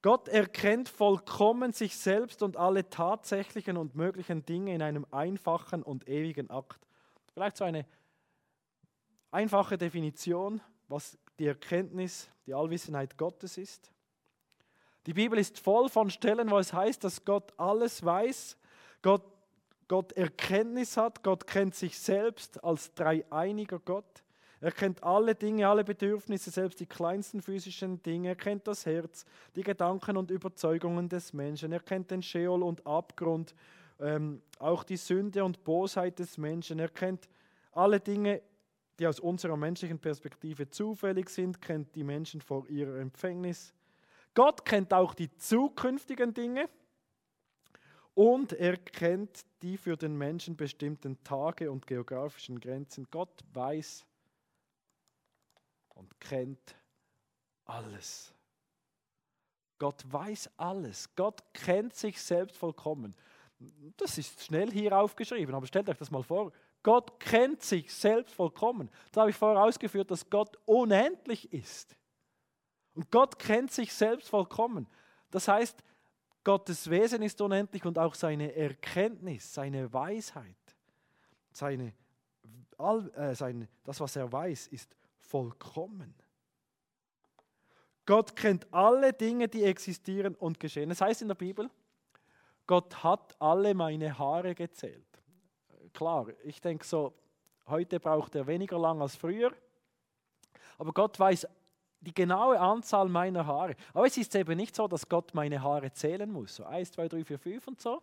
Gott 0.00 0.26
erkennt 0.26 0.88
vollkommen 0.88 1.72
sich 1.72 1.96
selbst 1.96 2.42
und 2.42 2.56
alle 2.56 2.88
tatsächlichen 2.90 3.76
und 3.76 3.94
möglichen 3.94 4.44
Dinge 4.44 4.74
in 4.74 4.82
einem 4.82 5.06
einfachen 5.12 5.82
und 5.82 6.08
ewigen 6.08 6.50
Akt. 6.50 6.80
Vielleicht 7.32 7.56
so 7.56 7.64
eine 7.64 7.86
einfache 9.30 9.78
Definition, 9.78 10.60
was 10.88 11.16
die 11.38 11.46
Erkenntnis, 11.46 12.28
die 12.46 12.54
Allwissenheit 12.54 13.16
Gottes 13.16 13.58
ist. 13.58 13.92
Die 15.06 15.14
Bibel 15.14 15.38
ist 15.38 15.58
voll 15.58 15.88
von 15.88 16.10
Stellen, 16.10 16.50
wo 16.50 16.58
es 16.58 16.72
heißt, 16.72 17.04
dass 17.04 17.24
Gott 17.24 17.52
alles 17.56 18.04
weiß, 18.04 18.56
Gott, 19.02 19.24
Gott 19.92 20.12
Erkenntnis 20.12 20.96
hat, 20.96 21.22
Gott 21.22 21.46
kennt 21.46 21.74
sich 21.74 21.98
selbst 21.98 22.64
als 22.64 22.94
dreieiniger 22.94 23.78
Gott. 23.78 24.24
Er 24.62 24.72
kennt 24.72 25.02
alle 25.02 25.34
Dinge, 25.34 25.68
alle 25.68 25.84
Bedürfnisse, 25.84 26.50
selbst 26.50 26.80
die 26.80 26.86
kleinsten 26.86 27.42
physischen 27.42 28.02
Dinge. 28.02 28.28
Er 28.28 28.34
kennt 28.34 28.66
das 28.66 28.86
Herz, 28.86 29.26
die 29.54 29.62
Gedanken 29.62 30.16
und 30.16 30.30
Überzeugungen 30.30 31.10
des 31.10 31.34
Menschen. 31.34 31.72
Er 31.72 31.80
kennt 31.80 32.10
den 32.10 32.22
Scheol 32.22 32.62
und 32.62 32.86
Abgrund, 32.86 33.54
ähm, 34.00 34.40
auch 34.58 34.82
die 34.82 34.96
Sünde 34.96 35.44
und 35.44 35.62
Bosheit 35.62 36.18
des 36.18 36.38
Menschen. 36.38 36.78
Er 36.78 36.88
kennt 36.88 37.28
alle 37.72 38.00
Dinge, 38.00 38.40
die 38.98 39.06
aus 39.06 39.20
unserer 39.20 39.58
menschlichen 39.58 39.98
Perspektive 39.98 40.70
zufällig 40.70 41.28
sind, 41.28 41.60
kennt 41.60 41.94
die 41.94 42.04
Menschen 42.04 42.40
vor 42.40 42.66
ihrer 42.70 42.96
Empfängnis. 42.96 43.74
Gott 44.32 44.64
kennt 44.64 44.94
auch 44.94 45.12
die 45.12 45.36
zukünftigen 45.36 46.32
Dinge 46.32 46.70
und 48.14 48.52
er 48.52 48.76
kennt 48.76 49.44
die 49.62 49.76
für 49.76 49.96
den 49.96 50.16
Menschen 50.16 50.56
bestimmten 50.56 51.22
Tage 51.24 51.70
und 51.70 51.86
geografischen 51.86 52.60
Grenzen. 52.60 53.06
Gott 53.10 53.40
weiß, 53.52 54.06
und 55.94 56.20
kennt 56.20 56.76
alles. 57.64 58.34
Gott 59.78 60.04
weiß 60.10 60.50
alles. 60.56 61.14
Gott 61.14 61.42
kennt 61.52 61.94
sich 61.94 62.20
selbst 62.20 62.56
vollkommen. 62.56 63.14
Das 63.96 64.18
ist 64.18 64.42
schnell 64.42 64.70
hier 64.70 64.96
aufgeschrieben, 64.96 65.54
aber 65.54 65.66
stellt 65.66 65.88
euch 65.88 65.98
das 65.98 66.10
mal 66.10 66.22
vor. 66.22 66.52
Gott 66.82 67.20
kennt 67.20 67.62
sich 67.62 67.92
selbst 67.92 68.34
vollkommen. 68.34 68.90
Da 69.12 69.22
habe 69.22 69.30
ich 69.30 69.36
vorher 69.36 69.62
ausgeführt, 69.62 70.10
dass 70.10 70.28
Gott 70.28 70.58
unendlich 70.64 71.52
ist. 71.52 71.96
Und 72.94 73.10
Gott 73.10 73.38
kennt 73.38 73.70
sich 73.70 73.92
selbst 73.92 74.28
vollkommen. 74.28 74.88
Das 75.30 75.46
heißt, 75.46 75.82
Gottes 76.44 76.90
Wesen 76.90 77.22
ist 77.22 77.40
unendlich 77.40 77.84
und 77.84 77.98
auch 77.98 78.14
seine 78.14 78.54
Erkenntnis, 78.54 79.52
seine 79.52 79.92
Weisheit, 79.92 80.56
seine, 81.52 81.92
all, 82.78 83.10
äh, 83.14 83.34
seine, 83.34 83.68
das, 83.84 84.00
was 84.00 84.16
er 84.16 84.30
weiß, 84.30 84.68
ist 84.68 84.96
vollkommen. 85.18 86.14
Gott 88.04 88.34
kennt 88.34 88.66
alle 88.72 89.12
Dinge, 89.12 89.48
die 89.48 89.62
existieren 89.62 90.34
und 90.34 90.58
geschehen. 90.58 90.90
Es 90.90 90.98
das 90.98 91.08
heißt 91.08 91.22
in 91.22 91.28
der 91.28 91.36
Bibel, 91.36 91.70
Gott 92.66 93.02
hat 93.04 93.40
alle 93.40 93.74
meine 93.74 94.18
Haare 94.18 94.54
gezählt. 94.54 95.06
Klar, 95.92 96.28
ich 96.42 96.60
denke 96.60 96.84
so, 96.84 97.14
heute 97.66 98.00
braucht 98.00 98.34
er 98.34 98.46
weniger 98.46 98.78
lang 98.78 99.00
als 99.00 99.14
früher, 99.14 99.52
aber 100.78 100.92
Gott 100.92 101.18
weiß 101.20 101.46
die 102.02 102.12
genaue 102.12 102.58
Anzahl 102.58 103.08
meiner 103.08 103.46
Haare. 103.46 103.74
Aber 103.94 104.06
es 104.06 104.16
ist 104.16 104.34
eben 104.34 104.56
nicht 104.56 104.74
so, 104.74 104.88
dass 104.88 105.08
Gott 105.08 105.32
meine 105.34 105.62
Haare 105.62 105.92
zählen 105.92 106.30
muss, 106.30 106.56
so 106.56 106.64
1, 106.64 106.92
2, 106.92 107.08
3, 107.08 107.24
4, 107.24 107.38
5 107.38 107.68
und 107.68 107.80
so, 107.80 108.02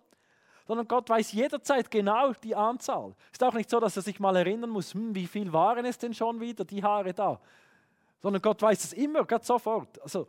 sondern 0.66 0.88
Gott 0.88 1.10
weiß 1.10 1.32
jederzeit 1.34 1.92
genau 1.92 2.32
die 2.34 2.56
Anzahl. 2.56 3.14
Es 3.28 3.34
ist 3.34 3.44
auch 3.44 3.54
nicht 3.54 3.70
so, 3.70 3.80
dass 3.80 3.96
er 3.98 4.02
sich 4.02 4.20
mal 4.20 4.36
erinnern 4.36 4.70
muss, 4.70 4.94
hm, 4.94 5.14
wie 5.14 5.28
viel 5.28 5.52
waren 5.52 5.86
es 5.86 5.98
denn 5.98 6.14
schon 6.14 6.40
wieder, 6.40 6.64
die 6.64 6.84
Haare 6.84 7.14
da, 7.14 7.40
sondern 8.22 8.42
Gott 8.42 8.62
weiß 8.62 8.84
es 8.86 8.94
immer, 8.94 9.26
ganz 9.26 9.48
sofort. 9.48 10.02
Also 10.02 10.28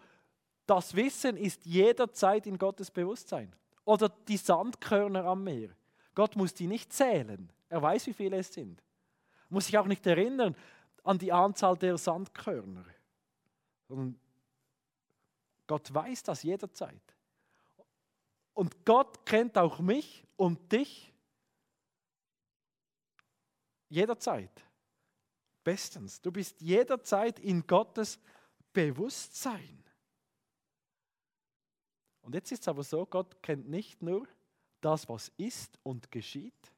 das 0.66 0.94
Wissen 0.94 1.36
ist 1.36 1.66
jederzeit 1.66 2.46
in 2.46 2.58
Gottes 2.58 2.90
Bewusstsein. 2.90 3.52
Oder 3.84 4.08
die 4.28 4.36
Sandkörner 4.36 5.24
am 5.24 5.42
Meer. 5.42 5.70
Gott 6.14 6.36
muss 6.36 6.54
die 6.54 6.66
nicht 6.66 6.92
zählen. 6.92 7.50
Er 7.68 7.82
weiß, 7.82 8.06
wie 8.06 8.12
viele 8.12 8.36
es 8.36 8.52
sind. 8.52 8.82
Muss 9.48 9.66
sich 9.66 9.78
auch 9.78 9.86
nicht 9.86 10.06
erinnern 10.06 10.54
an 11.02 11.18
die 11.18 11.32
Anzahl 11.32 11.76
der 11.76 11.98
Sandkörner. 11.98 12.84
Sondern 13.90 14.20
Gott 15.66 15.92
weiß 15.92 16.22
das 16.22 16.44
jederzeit. 16.44 17.02
Und 18.54 18.84
Gott 18.84 19.26
kennt 19.26 19.58
auch 19.58 19.80
mich 19.80 20.24
und 20.36 20.70
dich 20.70 21.12
jederzeit. 23.88 24.64
Bestens. 25.64 26.20
Du 26.20 26.30
bist 26.30 26.60
jederzeit 26.60 27.40
in 27.40 27.66
Gottes 27.66 28.20
Bewusstsein. 28.72 29.82
Und 32.22 32.34
jetzt 32.36 32.52
ist 32.52 32.62
es 32.62 32.68
aber 32.68 32.84
so, 32.84 33.04
Gott 33.06 33.42
kennt 33.42 33.68
nicht 33.68 34.02
nur 34.02 34.28
das, 34.80 35.08
was 35.08 35.32
ist 35.36 35.80
und 35.82 36.12
geschieht, 36.12 36.72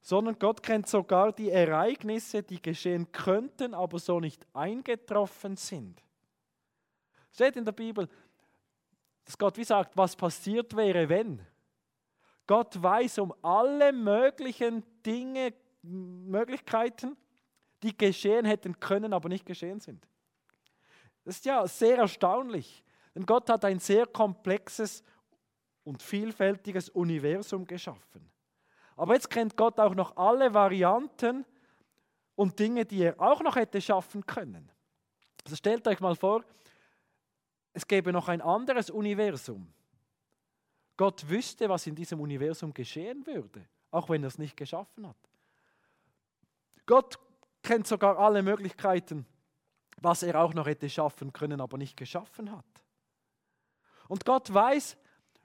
sondern 0.00 0.38
Gott 0.38 0.62
kennt 0.62 0.88
sogar 0.88 1.32
die 1.32 1.50
Ereignisse, 1.50 2.42
die 2.42 2.60
geschehen 2.60 3.10
könnten, 3.12 3.74
aber 3.74 3.98
so 3.98 4.18
nicht 4.18 4.46
eingetroffen 4.54 5.56
sind. 5.56 6.02
Steht 7.32 7.56
in 7.56 7.64
der 7.64 7.72
Bibel, 7.72 8.08
dass 9.24 9.36
Gott 9.36 9.56
wie 9.56 9.64
sagt, 9.64 9.96
was 9.96 10.16
passiert 10.16 10.74
wäre, 10.74 11.08
wenn. 11.08 11.44
Gott 12.46 12.82
weiß 12.82 13.18
um 13.18 13.32
alle 13.42 13.92
möglichen 13.92 14.82
Dinge, 15.04 15.54
Möglichkeiten, 15.82 17.16
die 17.82 17.96
geschehen 17.96 18.44
hätten 18.44 18.80
können, 18.80 19.12
aber 19.12 19.28
nicht 19.28 19.46
geschehen 19.46 19.80
sind. 19.80 20.06
Das 21.24 21.36
ist 21.36 21.44
ja 21.44 21.66
sehr 21.66 21.98
erstaunlich, 21.98 22.82
denn 23.14 23.24
Gott 23.26 23.48
hat 23.48 23.64
ein 23.64 23.78
sehr 23.78 24.06
komplexes 24.06 25.04
und 25.84 26.02
vielfältiges 26.02 26.88
Universum 26.88 27.66
geschaffen. 27.66 28.30
Aber 29.00 29.14
jetzt 29.14 29.30
kennt 29.30 29.56
Gott 29.56 29.80
auch 29.80 29.94
noch 29.94 30.18
alle 30.18 30.52
Varianten 30.52 31.46
und 32.34 32.58
Dinge, 32.58 32.84
die 32.84 33.04
er 33.04 33.18
auch 33.18 33.40
noch 33.40 33.56
hätte 33.56 33.80
schaffen 33.80 34.26
können. 34.26 34.70
Also 35.42 35.56
stellt 35.56 35.88
euch 35.88 36.00
mal 36.00 36.14
vor, 36.14 36.44
es 37.72 37.86
gäbe 37.86 38.12
noch 38.12 38.28
ein 38.28 38.42
anderes 38.42 38.90
Universum. 38.90 39.72
Gott 40.98 41.26
wüsste, 41.30 41.66
was 41.70 41.86
in 41.86 41.94
diesem 41.94 42.20
Universum 42.20 42.74
geschehen 42.74 43.26
würde, 43.26 43.66
auch 43.90 44.10
wenn 44.10 44.22
er 44.22 44.26
es 44.26 44.36
nicht 44.36 44.54
geschaffen 44.54 45.08
hat. 45.08 45.16
Gott 46.84 47.18
kennt 47.62 47.86
sogar 47.86 48.18
alle 48.18 48.42
Möglichkeiten, 48.42 49.24
was 50.02 50.22
er 50.24 50.38
auch 50.38 50.52
noch 50.52 50.66
hätte 50.66 50.90
schaffen 50.90 51.32
können, 51.32 51.62
aber 51.62 51.78
nicht 51.78 51.96
geschaffen 51.96 52.52
hat. 52.52 52.66
Und 54.08 54.26
Gott 54.26 54.52
weiß, 54.52 54.98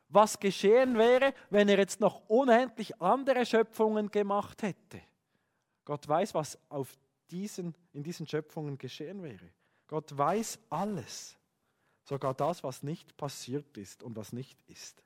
was 0.10 0.40
geschehen 0.40 0.98
wäre, 0.98 1.34
wenn 1.50 1.68
er 1.70 1.78
jetzt 1.78 2.00
noch 2.00 2.22
unendlich 2.28 3.02
andere 3.02 3.46
Schöpfungen 3.46 4.10
gemacht 4.10 4.62
hätte. 4.64 5.02
Gott 5.84 6.08
weiß, 6.08 6.34
was 6.34 6.58
auf 6.70 6.94
diesen, 7.30 7.76
in 7.94 8.04
diesen 8.04 8.28
Schöpfungen 8.28 8.78
geschehen 8.78 9.24
wäre. 9.24 9.50
Gott 9.88 10.16
weiß 10.18 10.60
alles. 10.70 11.38
Sogar 12.04 12.34
das, 12.34 12.64
was 12.64 12.84
nicht 12.84 13.18
passiert 13.18 13.78
ist 13.78 14.04
und 14.04 14.16
was 14.16 14.32
nicht 14.32 14.62
ist. 14.68 15.04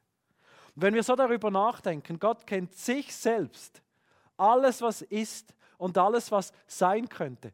Und 0.75 0.81
wenn 0.81 0.93
wir 0.93 1.03
so 1.03 1.15
darüber 1.15 1.49
nachdenken, 1.49 2.19
Gott 2.19 2.45
kennt 2.45 2.73
sich 2.75 3.15
selbst, 3.15 3.81
alles, 4.37 4.81
was 4.81 5.01
ist 5.01 5.53
und 5.77 5.97
alles, 5.97 6.31
was 6.31 6.53
sein 6.67 7.07
könnte, 7.07 7.53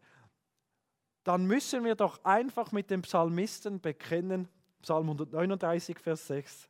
dann 1.24 1.46
müssen 1.46 1.84
wir 1.84 1.96
doch 1.96 2.24
einfach 2.24 2.72
mit 2.72 2.92
dem 2.92 3.02
Psalmisten 3.02 3.82
bekennen, 3.82 4.48
Psalm 4.82 5.10
139, 5.10 6.00
Vers 6.00 6.28
6. 6.28 6.70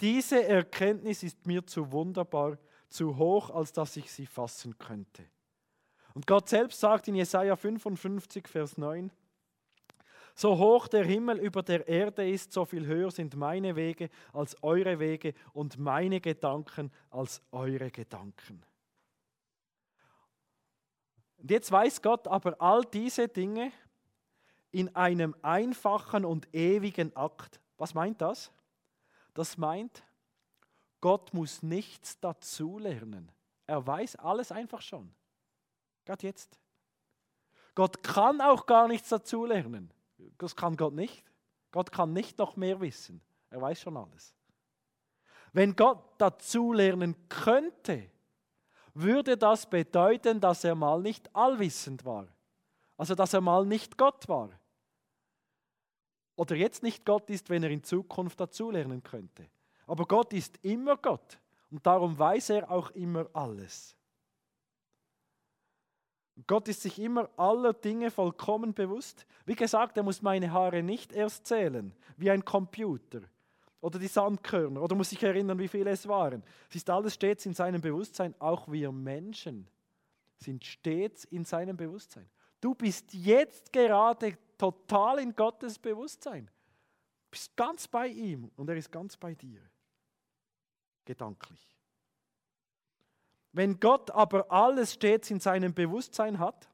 Diese 0.00 0.44
Erkenntnis 0.44 1.22
ist 1.22 1.46
mir 1.46 1.64
zu 1.66 1.92
wunderbar, 1.92 2.58
zu 2.88 3.16
hoch, 3.16 3.50
als 3.50 3.72
dass 3.72 3.96
ich 3.96 4.10
sie 4.10 4.26
fassen 4.26 4.76
könnte. 4.78 5.24
Und 6.14 6.26
Gott 6.26 6.48
selbst 6.48 6.80
sagt 6.80 7.08
in 7.08 7.16
Jesaja 7.16 7.56
55, 7.56 8.46
Vers 8.46 8.78
9, 8.78 9.10
so 10.36 10.58
hoch 10.58 10.88
der 10.88 11.04
Himmel 11.04 11.38
über 11.38 11.62
der 11.62 11.86
Erde 11.86 12.28
ist, 12.28 12.52
so 12.52 12.64
viel 12.64 12.86
höher 12.86 13.10
sind 13.10 13.36
meine 13.36 13.76
Wege 13.76 14.10
als 14.32 14.60
eure 14.62 14.98
Wege 14.98 15.32
und 15.52 15.78
meine 15.78 16.20
Gedanken 16.20 16.90
als 17.10 17.40
eure 17.52 17.90
Gedanken. 17.90 18.64
Und 21.36 21.50
jetzt 21.50 21.70
weiß 21.70 22.02
Gott 22.02 22.26
aber 22.26 22.60
all 22.60 22.84
diese 22.84 23.28
Dinge 23.28 23.70
in 24.72 24.94
einem 24.96 25.36
einfachen 25.42 26.24
und 26.24 26.52
ewigen 26.52 27.14
Akt. 27.14 27.60
Was 27.76 27.94
meint 27.94 28.20
das? 28.20 28.50
Das 29.34 29.58
meint, 29.58 30.02
Gott 31.00 31.34
muss 31.34 31.62
nichts 31.62 32.18
dazulernen. 32.20 33.30
Er 33.66 33.86
weiß 33.86 34.16
alles 34.16 34.52
einfach 34.52 34.80
schon. 34.80 35.14
Gerade 36.04 36.26
jetzt. 36.26 36.58
Gott 37.74 38.02
kann 38.02 38.40
auch 38.40 38.66
gar 38.66 38.88
nichts 38.88 39.08
dazulernen. 39.08 39.92
Das 40.38 40.54
kann 40.54 40.76
Gott 40.76 40.94
nicht. 40.94 41.24
Gott 41.72 41.90
kann 41.90 42.12
nicht 42.12 42.38
noch 42.38 42.56
mehr 42.56 42.80
wissen. 42.80 43.20
Er 43.50 43.60
weiß 43.60 43.80
schon 43.80 43.96
alles. 43.96 44.34
Wenn 45.52 45.74
Gott 45.74 46.02
dazu 46.18 46.72
lernen 46.72 47.16
könnte, 47.28 48.10
würde 48.94 49.36
das 49.36 49.68
bedeuten, 49.68 50.40
dass 50.40 50.64
er 50.64 50.74
mal 50.74 51.00
nicht 51.00 51.34
allwissend 51.34 52.04
war. 52.04 52.28
Also 52.96 53.14
dass 53.14 53.34
er 53.34 53.40
mal 53.40 53.66
nicht 53.66 53.98
Gott 53.98 54.28
war. 54.28 54.50
Oder 56.36 56.56
jetzt 56.56 56.82
nicht 56.82 57.04
Gott 57.04 57.30
ist, 57.30 57.50
wenn 57.50 57.62
er 57.62 57.70
in 57.70 57.82
Zukunft 57.82 58.40
dazulernen 58.40 59.02
könnte. 59.02 59.46
Aber 59.86 60.04
Gott 60.06 60.32
ist 60.32 60.58
immer 60.62 60.96
Gott 60.96 61.38
und 61.70 61.86
darum 61.86 62.18
weiß 62.18 62.50
er 62.50 62.70
auch 62.70 62.90
immer 62.90 63.28
alles. 63.32 63.96
Gott 66.46 66.66
ist 66.66 66.82
sich 66.82 66.98
immer 66.98 67.30
aller 67.36 67.72
Dinge 67.72 68.10
vollkommen 68.10 68.74
bewusst. 68.74 69.24
Wie 69.46 69.54
gesagt, 69.54 69.96
er 69.96 70.02
muss 70.02 70.20
meine 70.20 70.50
Haare 70.50 70.82
nicht 70.82 71.12
erst 71.12 71.46
zählen, 71.46 71.94
wie 72.16 72.30
ein 72.30 72.44
Computer 72.44 73.20
oder 73.80 73.98
die 73.98 74.08
Sandkörner 74.08 74.82
oder 74.82 74.96
muss 74.96 75.10
sich 75.10 75.22
erinnern, 75.22 75.58
wie 75.58 75.68
viele 75.68 75.90
es 75.90 76.08
waren. 76.08 76.42
Es 76.70 76.76
ist 76.76 76.90
alles 76.90 77.14
stets 77.14 77.46
in 77.46 77.54
seinem 77.54 77.80
Bewusstsein. 77.80 78.34
Auch 78.40 78.66
wir 78.66 78.90
Menschen 78.90 79.68
sind 80.38 80.64
stets 80.64 81.24
in 81.24 81.44
seinem 81.44 81.76
Bewusstsein. 81.76 82.28
Du 82.60 82.74
bist 82.74 83.12
jetzt 83.12 83.72
gerade 83.72 84.38
total 84.64 85.18
in 85.18 85.34
Gottes 85.34 85.78
Bewusstsein. 85.78 86.46
Du 86.46 87.30
bist 87.30 87.56
ganz 87.56 87.86
bei 87.88 88.06
ihm 88.08 88.50
und 88.56 88.68
er 88.68 88.76
ist 88.76 88.90
ganz 88.90 89.16
bei 89.16 89.34
dir. 89.34 89.60
Gedanklich. 91.04 91.60
Wenn 93.52 93.78
Gott 93.78 94.10
aber 94.10 94.50
alles 94.50 94.94
stets 94.94 95.30
in 95.30 95.40
seinem 95.40 95.74
Bewusstsein 95.74 96.38
hat, 96.38 96.68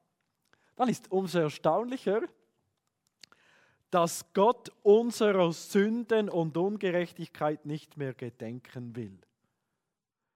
dann 0.75 0.87
ist 0.87 1.11
umso 1.11 1.39
erstaunlicher, 1.39 2.21
dass 3.89 4.33
Gott 4.33 4.71
unserer 4.83 5.51
Sünden 5.51 6.29
und 6.29 6.55
Ungerechtigkeit 6.55 7.65
nicht 7.65 7.97
mehr 7.97 8.13
gedenken 8.13 8.95
will. 8.95 9.19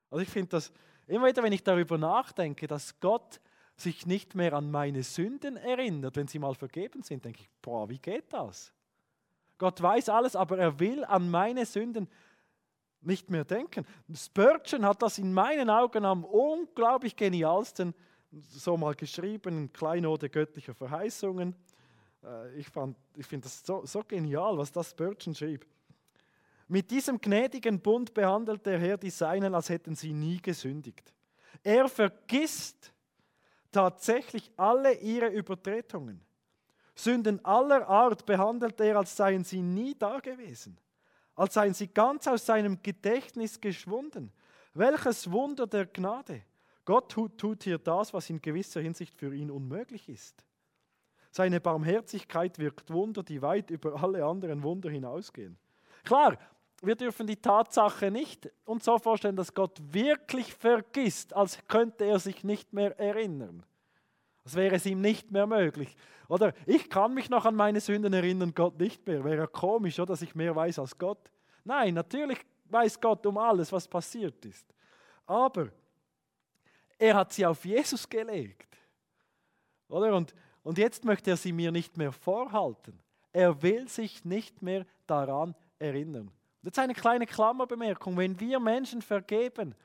Also 0.09 0.21
ich 0.21 0.29
finde 0.29 0.49
das 0.49 0.73
immer 1.07 1.27
wieder, 1.27 1.41
wenn 1.41 1.53
ich 1.53 1.63
darüber 1.63 1.97
nachdenke, 1.97 2.67
dass 2.67 2.99
Gott 2.99 3.39
sich 3.77 4.05
nicht 4.05 4.35
mehr 4.35 4.53
an 4.53 4.71
meine 4.71 5.03
Sünden 5.03 5.57
erinnert, 5.57 6.15
wenn 6.15 6.27
sie 6.27 6.39
mal 6.39 6.55
vergeben 6.55 7.01
sind, 7.03 7.25
denke 7.25 7.41
ich, 7.41 7.49
boah, 7.61 7.89
wie 7.89 7.99
geht 7.99 8.31
das? 8.31 8.71
Gott 9.57 9.81
weiß 9.81 10.09
alles, 10.09 10.35
aber 10.35 10.57
er 10.57 10.79
will 10.79 11.03
an 11.05 11.29
meine 11.29 11.65
Sünden 11.65 12.07
nicht 13.01 13.29
mehr 13.29 13.45
denken. 13.45 13.85
Spurgeon 14.13 14.85
hat 14.85 15.01
das 15.01 15.17
in 15.17 15.33
meinen 15.33 15.69
Augen 15.69 16.05
am 16.05 16.23
unglaublich 16.23 17.15
genialsten 17.15 17.93
so 18.49 18.75
mal 18.77 18.95
geschrieben, 18.95 19.57
in 19.57 19.73
Kleinode 19.73 20.29
göttlicher 20.29 20.73
Verheißungen. 20.73 21.55
Äh, 22.23 22.59
ich, 22.59 22.67
ich 23.15 23.25
finde 23.25 23.43
das 23.43 23.65
so, 23.65 23.85
so 23.85 24.03
genial, 24.03 24.57
was 24.57 24.71
das 24.71 24.91
Spurgeon 24.91 25.33
schrieb. 25.33 25.65
Mit 26.67 26.89
diesem 26.89 27.21
gnädigen 27.21 27.79
Bund 27.79 28.13
behandelt 28.13 28.65
der 28.65 28.79
Herr 28.79 28.97
die 28.97 29.11
Seinen, 29.11 29.53
als 29.53 29.69
hätten 29.69 29.95
sie 29.95 30.13
nie 30.13 30.41
gesündigt. 30.41 31.13
Er 31.63 31.87
vergisst 31.87 32.91
tatsächlich 33.75 34.51
alle 34.55 34.93
ihre 34.93 35.27
Übertretungen. 35.27 36.21
Sünden 36.95 37.43
aller 37.43 37.87
Art 37.89 38.25
behandelt 38.25 38.79
er, 38.79 38.97
als 38.97 39.17
seien 39.17 39.43
sie 39.43 39.61
nie 39.61 39.93
dagewesen, 39.93 40.77
als 41.35 41.55
seien 41.55 41.73
sie 41.73 41.87
ganz 41.87 42.25
aus 42.25 42.45
seinem 42.45 42.81
Gedächtnis 42.81 43.59
geschwunden. 43.59 44.31
Welches 44.73 45.29
Wunder 45.29 45.67
der 45.67 45.87
Gnade! 45.87 46.43
Gott 46.85 47.11
tut 47.11 47.63
hier 47.63 47.79
das, 47.79 48.13
was 48.13 48.29
in 48.29 48.41
gewisser 48.41 48.79
Hinsicht 48.79 49.13
für 49.15 49.33
ihn 49.35 49.51
unmöglich 49.51 50.07
ist. 50.07 50.45
Seine 51.31 51.59
Barmherzigkeit 51.59 52.57
wirkt 52.59 52.93
Wunder, 52.93 53.23
die 53.23 53.41
weit 53.41 53.71
über 53.71 54.01
alle 54.01 54.23
anderen 54.23 54.63
Wunder 54.63 54.89
hinausgehen. 54.89 55.57
Klar, 56.05 56.37
wir 56.81 56.95
dürfen 56.95 57.27
die 57.27 57.37
Tatsache 57.37 58.11
nicht 58.11 58.49
uns 58.65 58.85
so 58.85 58.99
vorstellen, 58.99 59.35
dass 59.35 59.53
Gott 59.53 59.79
wirklich 59.91 60.53
vergisst, 60.53 61.33
als 61.33 61.59
könnte 61.67 62.05
er 62.05 62.19
sich 62.19 62.43
nicht 62.43 62.73
mehr 62.73 62.99
erinnern. 62.99 63.63
Als 64.43 64.55
wäre 64.55 64.75
es 64.75 64.85
ihm 64.85 65.01
nicht 65.01 65.31
mehr 65.31 65.47
möglich. 65.47 65.95
Oder 66.27 66.53
ich 66.65 66.89
kann 66.89 67.13
mich 67.13 67.29
noch 67.29 67.45
an 67.45 67.55
meine 67.55 67.79
Sünden 67.79 68.13
erinnern, 68.13 68.53
Gott 68.53 68.79
nicht 68.79 69.05
mehr. 69.07 69.23
Wäre 69.23 69.37
ja 69.37 69.47
komisch, 69.47 69.99
oder, 69.99 70.13
dass 70.13 70.21
ich 70.21 70.35
mehr 70.35 70.55
weiß 70.55 70.79
als 70.79 70.97
Gott. 70.97 71.31
Nein, 71.63 71.95
natürlich 71.95 72.39
weiß 72.65 72.99
Gott 73.01 73.25
um 73.25 73.37
alles, 73.37 73.71
was 73.71 73.87
passiert 73.87 74.45
ist. 74.45 74.65
Aber 75.25 75.69
er 76.97 77.15
hat 77.15 77.33
sie 77.33 77.45
auf 77.45 77.65
Jesus 77.65 78.07
gelegt. 78.07 78.77
Oder? 79.87 80.15
Und 80.15 80.35
und 80.65 80.79
jetzt 80.79 81.05
möchte 81.05 81.29
er 81.29 81.37
sie 81.37 81.53
mir 81.53 81.71
nicht 81.71 81.95
mehr 81.95 82.11
vorhalten. 82.11 82.99
Er 83.31 83.61
will 83.61 83.87
sich 83.87 84.25
nicht 84.25 84.63
mehr 84.63 84.83
daran 85.05 85.53
erinnern. 85.77 86.31
Jetzt 86.65 86.79
eine 86.79 86.93
kleine 86.93 87.25
Klammerbemerkung. 87.25 88.17
Wenn 88.17 88.39
wir 88.39 88.59
Menschen 88.59 89.01
vergeben, 89.01 89.75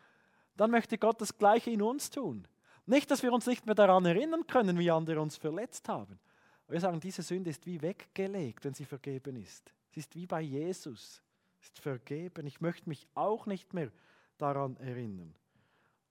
dann 0.56 0.70
möchte 0.70 0.98
Gott 0.98 1.20
das 1.20 1.36
Gleiche 1.36 1.70
in 1.70 1.82
uns 1.82 2.10
tun. 2.10 2.46
Nicht, 2.86 3.10
dass 3.10 3.22
wir 3.22 3.32
uns 3.32 3.46
nicht 3.46 3.66
mehr 3.66 3.74
daran 3.74 4.04
erinnern 4.04 4.46
können, 4.46 4.78
wie 4.78 4.90
andere 4.90 5.20
uns 5.20 5.36
verletzt 5.36 5.88
haben. 5.88 6.18
Wir 6.66 6.80
sagen, 6.80 7.00
diese 7.00 7.22
Sünde 7.22 7.50
ist 7.50 7.66
wie 7.66 7.80
weggelegt, 7.80 8.64
wenn 8.64 8.74
sie 8.74 8.84
vergeben 8.84 9.36
ist. 9.36 9.72
Sie 9.90 10.00
ist 10.00 10.14
wie 10.14 10.26
bei 10.26 10.40
Jesus. 10.40 11.22
Sie 11.58 11.66
ist 11.66 11.78
vergeben. 11.78 12.46
Ich 12.46 12.60
möchte 12.60 12.88
mich 12.88 13.06
auch 13.14 13.46
nicht 13.46 13.74
mehr 13.74 13.90
daran 14.38 14.76
erinnern. 14.78 15.34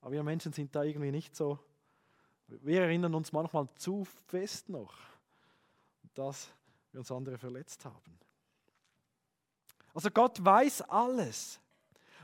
Aber 0.01 0.11
wir 0.11 0.23
Menschen 0.23 0.53
sind 0.53 0.73
da 0.75 0.83
irgendwie 0.83 1.11
nicht 1.11 1.35
so 1.35 1.59
wir 2.61 2.81
erinnern 2.81 3.13
uns 3.13 3.31
manchmal 3.31 3.67
zu 3.75 4.05
fest 4.05 4.69
noch, 4.69 4.93
dass 6.13 6.51
wir 6.91 6.99
uns 6.99 7.11
andere 7.11 7.37
verletzt 7.37 7.85
haben. 7.85 8.19
Also 9.93 10.09
Gott 10.09 10.43
weiß 10.43 10.81
alles. 10.83 11.59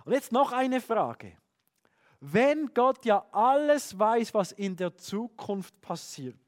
Und 0.04 0.14
jetzt 0.14 0.32
noch 0.32 0.52
eine 0.52 0.82
Frage. 0.82 1.38
Wenn 2.20 2.74
Gott 2.74 3.06
ja 3.06 3.26
alles 3.32 3.98
weiß, 3.98 4.34
was 4.34 4.52
in 4.52 4.76
der 4.76 4.96
Zukunft 4.96 5.80
passiert, 5.82 6.40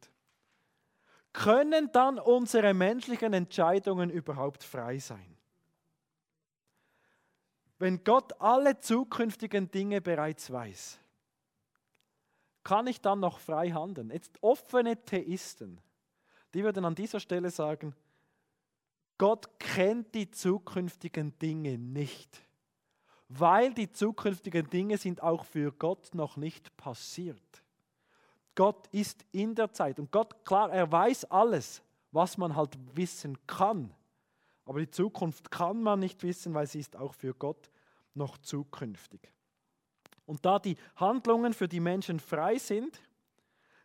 können 1.34 1.92
dann 1.92 2.18
unsere 2.18 2.74
menschlichen 2.74 3.34
Entscheidungen 3.34 4.10
überhaupt 4.10 4.64
frei 4.64 4.98
sein? 4.98 5.38
Wenn 7.80 8.04
Gott 8.04 8.42
alle 8.42 8.80
zukünftigen 8.80 9.70
Dinge 9.70 10.02
bereits 10.02 10.52
weiß, 10.52 11.00
kann 12.64 12.88
ich 12.88 13.02
dann 13.02 13.20
noch 13.20 13.40
frei 13.40 13.70
handeln? 13.70 14.10
Jetzt 14.10 14.42
offene 14.42 15.04
Theisten, 15.06 15.80
die 16.54 16.64
würden 16.64 16.86
an 16.86 16.96
dieser 16.96 17.20
Stelle 17.20 17.52
sagen, 17.52 17.96
Gott 19.18 19.60
kennt 19.60 20.14
die 20.14 20.30
zukünftigen 20.30 21.38
Dinge 21.40 21.78
nicht, 21.78 22.42
weil 23.30 23.74
die 23.74 23.92
zukünftigen 23.92 24.70
Dinge 24.70 24.98
sind 24.98 25.24
auch 25.24 25.44
für 25.44 25.72
Gott 25.72 26.14
noch 26.14 26.38
nicht 26.38 26.76
passiert. 26.78 27.64
Gott 28.54 28.88
ist 28.88 29.26
in 29.32 29.56
der 29.56 29.72
Zeit 29.72 30.00
und 30.00 30.12
Gott, 30.12 30.46
klar, 30.46 30.72
er 30.72 30.92
weiß 30.92 31.26
alles, 31.26 31.82
was 32.12 32.38
man 32.38 32.56
halt 32.56 32.78
wissen 32.96 33.38
kann. 33.46 33.94
Aber 34.66 34.80
die 34.80 34.90
Zukunft 34.90 35.50
kann 35.50 35.82
man 35.82 36.00
nicht 36.00 36.24
wissen, 36.24 36.54
weil 36.54 36.68
sie 36.68 36.80
ist 36.80 36.96
auch 36.96 37.14
für 37.14 37.34
Gott 37.34 37.72
noch 38.14 38.38
zukünftig. 38.38 39.32
Und 40.26 40.46
da 40.46 40.60
die 40.60 40.76
Handlungen 40.96 41.54
für 41.54 41.68
die 41.68 41.80
Menschen 41.80 42.20
frei 42.20 42.58
sind, 42.58 43.00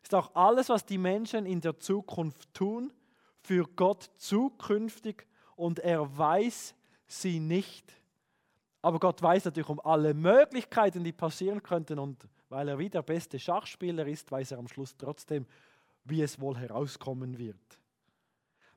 ist 0.03 0.15
auch 0.15 0.35
alles, 0.35 0.69
was 0.69 0.85
die 0.85 0.99
Menschen 0.99 1.47
in 1.47 1.61
der 1.61 1.79
Zukunft 1.79 2.53
tun, 2.53 2.93
für 3.43 3.67
Gott 3.77 4.11
zukünftig 4.17 5.27
und 5.57 5.81
er 5.81 6.17
weiß 6.17 6.75
sie 7.07 7.41
nicht. 7.41 7.93
Aber 8.81 8.99
Gott 8.99 9.23
weiß 9.23 9.45
natürlich 9.45 9.69
um 9.69 9.81
alle 9.81 10.15
Möglichkeiten, 10.15 11.05
die 11.05 11.13
passieren 11.13 11.63
könnten 11.63 11.99
und 11.99 12.29
weil 12.49 12.69
er 12.69 12.79
wie 12.79 12.91
der 12.91 13.03
beste 13.03 13.39
Schachspieler 13.39 14.07
ist, 14.07 14.31
weiß 14.31 14.53
er 14.53 14.59
am 14.59 14.69
Schluss 14.69 14.97
trotzdem, 14.97 15.47
wie 16.05 16.23
es 16.23 16.41
wohl 16.41 16.57
herauskommen 16.57 17.39
wird. 17.39 17.79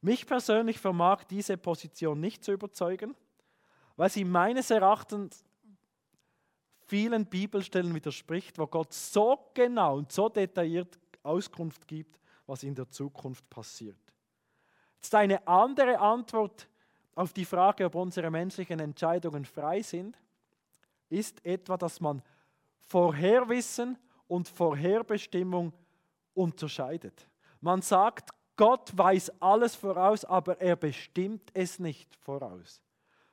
Mich 0.01 0.27
persönlich 0.27 0.79
vermag 0.79 1.23
diese 1.23 1.57
Position 1.57 2.19
nicht 2.19 2.43
zu 2.43 2.53
überzeugen, 2.53 3.15
weil 3.95 4.09
sie 4.09 4.23
meines 4.23 4.69
Erachtens 4.69 5.43
vielen 6.85 7.25
Bibelstellen 7.25 7.93
widerspricht, 7.95 8.59
wo 8.59 8.67
Gott 8.67 8.93
so 8.93 9.49
genau 9.53 9.97
und 9.97 10.11
so 10.11 10.29
detailliert 10.29 10.99
Auskunft 11.23 11.87
gibt, 11.87 12.19
was 12.45 12.63
in 12.63 12.75
der 12.75 12.89
Zukunft 12.89 13.49
passiert. 13.49 13.97
Jetzt 14.97 15.15
eine 15.15 15.47
andere 15.47 15.99
Antwort 15.99 16.67
auf 17.15 17.33
die 17.33 17.45
Frage, 17.45 17.85
ob 17.85 17.95
unsere 17.95 18.29
menschlichen 18.29 18.79
Entscheidungen 18.79 19.45
frei 19.45 19.81
sind, 19.81 20.17
ist 21.09 21.45
etwa, 21.45 21.77
dass 21.77 22.01
man 22.01 22.21
Vorherwissen 22.87 23.97
und 24.27 24.47
Vorherbestimmung 24.47 25.73
unterscheidet. 26.33 27.27
Man 27.61 27.81
sagt, 27.81 28.29
Gott 28.57 28.91
weiß 28.95 29.41
alles 29.41 29.75
voraus, 29.75 30.23
aber 30.25 30.59
er 30.61 30.75
bestimmt 30.75 31.49
es 31.53 31.79
nicht 31.79 32.15
voraus. 32.15 32.81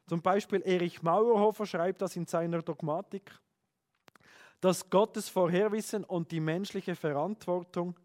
Zum 0.07 0.21
Beispiel 0.21 0.63
Erich 0.65 1.03
Mauerhofer 1.03 1.67
schreibt 1.67 2.03
das 2.03 2.17
in 2.17 2.27
seiner 2.27 2.63
Dogmatik, 2.63 3.33
dass 4.61 4.89
Gottes 4.91 5.29
Vorherwissen 5.29 6.05
und 6.05 6.31
die 6.31 6.41
menschliche 6.41 6.95
Verantwortung 6.95 7.97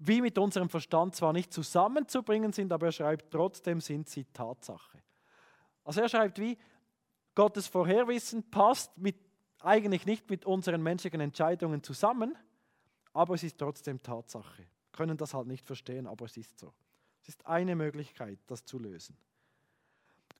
wie 0.00 0.22
mit 0.22 0.38
unserem 0.38 0.70
Verstand 0.70 1.14
zwar 1.14 1.32
nicht 1.32 1.52
zusammenzubringen 1.52 2.52
sind, 2.52 2.72
aber 2.72 2.86
er 2.86 2.92
schreibt, 2.92 3.30
trotzdem 3.30 3.80
sind 3.80 4.08
sie 4.08 4.24
Tatsache. 4.24 4.98
Also 5.84 6.00
er 6.00 6.08
schreibt 6.08 6.38
wie, 6.40 6.56
Gottes 7.34 7.66
Vorherwissen 7.66 8.50
passt 8.50 8.96
mit, 8.96 9.16
eigentlich 9.60 10.06
nicht 10.06 10.30
mit 10.30 10.46
unseren 10.46 10.82
menschlichen 10.82 11.20
Entscheidungen 11.20 11.82
zusammen, 11.82 12.36
aber 13.12 13.34
es 13.34 13.42
ist 13.42 13.58
trotzdem 13.58 14.02
Tatsache. 14.02 14.62
Wir 14.62 14.92
können 14.92 15.18
das 15.18 15.34
halt 15.34 15.46
nicht 15.46 15.66
verstehen, 15.66 16.06
aber 16.06 16.24
es 16.24 16.36
ist 16.36 16.58
so. 16.58 16.72
Es 17.22 17.28
ist 17.28 17.46
eine 17.46 17.76
Möglichkeit, 17.76 18.38
das 18.46 18.64
zu 18.64 18.78
lösen. 18.78 19.18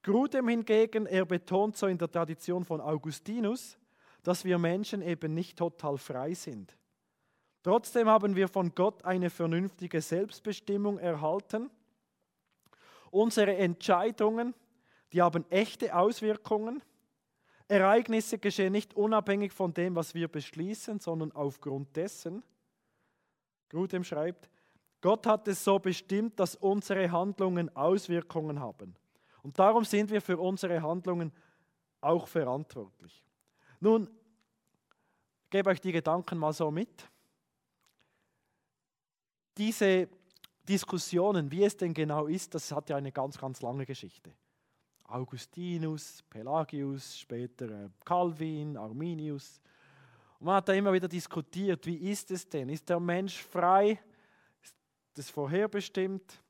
Grudem 0.03 0.49
hingegen, 0.49 1.05
er 1.05 1.27
betont 1.27 1.77
so 1.77 1.87
in 1.87 1.99
der 1.99 2.11
Tradition 2.11 2.65
von 2.65 2.81
Augustinus, 2.81 3.79
dass 4.23 4.45
wir 4.47 4.57
Menschen 4.57 5.03
eben 5.03 5.35
nicht 5.35 5.59
total 5.59 5.99
frei 5.99 6.33
sind. 6.33 6.75
Trotzdem 7.63 8.09
haben 8.09 8.37
wir 8.37 8.49
von 8.49 8.75
Gott 8.75 9.05
eine 9.05 9.31
vernünftige 9.31 10.01
Selbstbestimmung 10.01 10.99
erhalten. 10.99 11.71
Unsere 13.11 13.57
Entscheidungen, 13.57 14.55
Die 15.13 15.23
haben 15.23 15.45
echte 15.51 15.95
Auswirkungen. 15.95 16.83
Ereignisse 17.69 18.39
geschehen 18.39 18.73
nicht 18.73 18.95
unabhängig 18.95 19.53
von 19.53 19.73
dem, 19.73 19.95
was 19.95 20.15
wir 20.15 20.29
beschließen, 20.29 20.99
sondern 20.99 21.33
aufgrund 21.33 21.95
dessen. 21.97 22.43
Grudem 23.69 24.05
schreibt, 24.05 24.51
Gott 25.01 25.27
hat 25.27 25.49
es 25.49 25.63
so 25.65 25.79
bestimmt, 25.79 26.39
dass 26.39 26.57
unsere 26.57 27.11
Handlungen 27.11 27.75
Auswirkungen 27.75 28.61
haben. 28.61 28.97
Und 29.43 29.59
darum 29.59 29.85
sind 29.85 30.11
wir 30.11 30.21
für 30.21 30.37
unsere 30.37 30.83
Handlungen 30.83 31.33
auch 32.01 32.27
verantwortlich. 32.27 33.25
Nun, 33.79 34.09
ich 35.45 35.51
gebe 35.51 35.71
euch 35.71 35.81
die 35.81 35.93
Gedanken 35.93 36.39
mal 36.39 36.53
so 36.53 36.71
mit. 36.71 37.09
Diese 39.61 40.09
Diskussionen, 40.67 41.51
wie 41.51 41.65
es 41.65 41.77
denn 41.77 41.93
genau 41.93 42.29
ist, 42.29 42.55
das 42.55 42.73
hat 42.73 42.89
ja 42.89 42.97
eine 42.97 43.13
ganz, 43.13 43.37
ganz 43.37 43.61
lange 43.61 43.85
Geschichte. 43.85 44.33
Augustinus, 45.05 46.23
Pelagius, 46.31 47.19
später 47.19 47.69
äh, 47.69 47.91
Calvin, 48.03 48.79
Arminius. 48.79 49.61
Und 50.39 50.47
man 50.47 50.55
hat 50.55 50.69
da 50.71 50.73
immer 50.73 50.95
wieder 50.95 51.09
diskutiert, 51.09 51.85
wie 51.85 52.11
ist 52.11 52.31
es 52.31 52.49
denn? 52.49 52.71
Ist 52.71 52.89
der 52.89 53.01
Mensch 53.01 53.43
frei? 53.43 54.01
Ist 54.63 54.75
das 55.13 55.29
vorherbestimmt? 55.29 56.43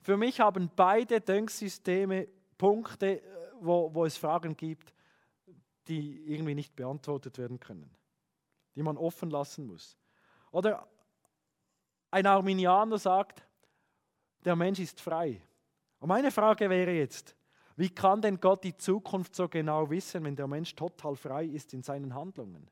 Für 0.00 0.16
mich 0.16 0.40
haben 0.40 0.68
beide 0.74 1.20
Denksysteme 1.20 2.26
Punkte, 2.58 3.22
äh, 3.22 3.22
wo, 3.60 3.94
wo 3.94 4.04
es 4.04 4.16
Fragen 4.16 4.56
gibt, 4.56 4.92
die 5.86 6.24
irgendwie 6.26 6.56
nicht 6.56 6.74
beantwortet 6.74 7.38
werden 7.38 7.60
können, 7.60 7.88
die 8.74 8.82
man 8.82 8.96
offen 8.96 9.30
lassen 9.30 9.64
muss. 9.64 9.96
Oder 10.50 10.88
ein 12.12 12.26
Arminianer 12.26 12.98
sagt, 12.98 13.42
der 14.44 14.54
Mensch 14.54 14.78
ist 14.78 15.00
frei. 15.00 15.40
Und 15.98 16.08
meine 16.08 16.30
Frage 16.30 16.68
wäre 16.68 16.92
jetzt, 16.92 17.34
wie 17.76 17.88
kann 17.88 18.20
denn 18.20 18.38
Gott 18.38 18.62
die 18.64 18.76
Zukunft 18.76 19.34
so 19.34 19.48
genau 19.48 19.88
wissen, 19.88 20.22
wenn 20.24 20.36
der 20.36 20.46
Mensch 20.46 20.74
total 20.74 21.16
frei 21.16 21.46
ist 21.46 21.72
in 21.72 21.82
seinen 21.82 22.14
Handlungen? 22.14 22.70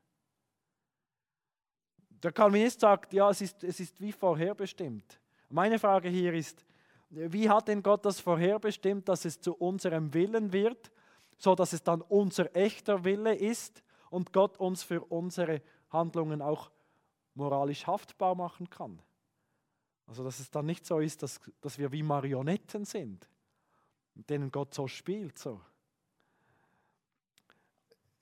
Der 2.21 2.31
Calvinist 2.31 2.81
sagt, 2.81 3.13
ja, 3.13 3.31
es 3.31 3.41
ist, 3.41 3.63
es 3.63 3.79
ist 3.79 3.99
wie 3.99 4.11
vorherbestimmt. 4.11 5.19
Meine 5.49 5.79
Frage 5.79 6.07
hier 6.07 6.33
ist, 6.33 6.63
wie 7.09 7.49
hat 7.49 7.67
denn 7.67 7.81
Gott 7.81 8.05
das 8.05 8.19
vorherbestimmt, 8.19 9.09
dass 9.09 9.25
es 9.25 9.41
zu 9.41 9.55
unserem 9.55 10.13
Willen 10.13 10.53
wird, 10.53 10.91
so 11.37 11.55
dass 11.55 11.73
es 11.73 11.81
dann 11.81 12.01
unser 12.01 12.55
echter 12.55 13.03
Wille 13.03 13.33
ist 13.33 13.81
und 14.11 14.31
Gott 14.31 14.59
uns 14.59 14.83
für 14.83 15.01
unsere 15.01 15.63
Handlungen 15.89 16.43
auch 16.43 16.69
moralisch 17.33 17.87
haftbar 17.87 18.35
machen 18.35 18.69
kann? 18.69 19.01
Also 20.07 20.23
dass 20.23 20.39
es 20.39 20.51
dann 20.51 20.65
nicht 20.65 20.85
so 20.85 20.99
ist, 20.99 21.23
dass, 21.23 21.39
dass 21.61 21.77
wir 21.77 21.91
wie 21.91 22.03
Marionetten 22.03 22.85
sind, 22.85 23.29
mit 24.15 24.29
denen 24.29 24.51
Gott 24.51 24.73
so 24.73 24.87
spielt. 24.87 25.37
So. 25.37 25.61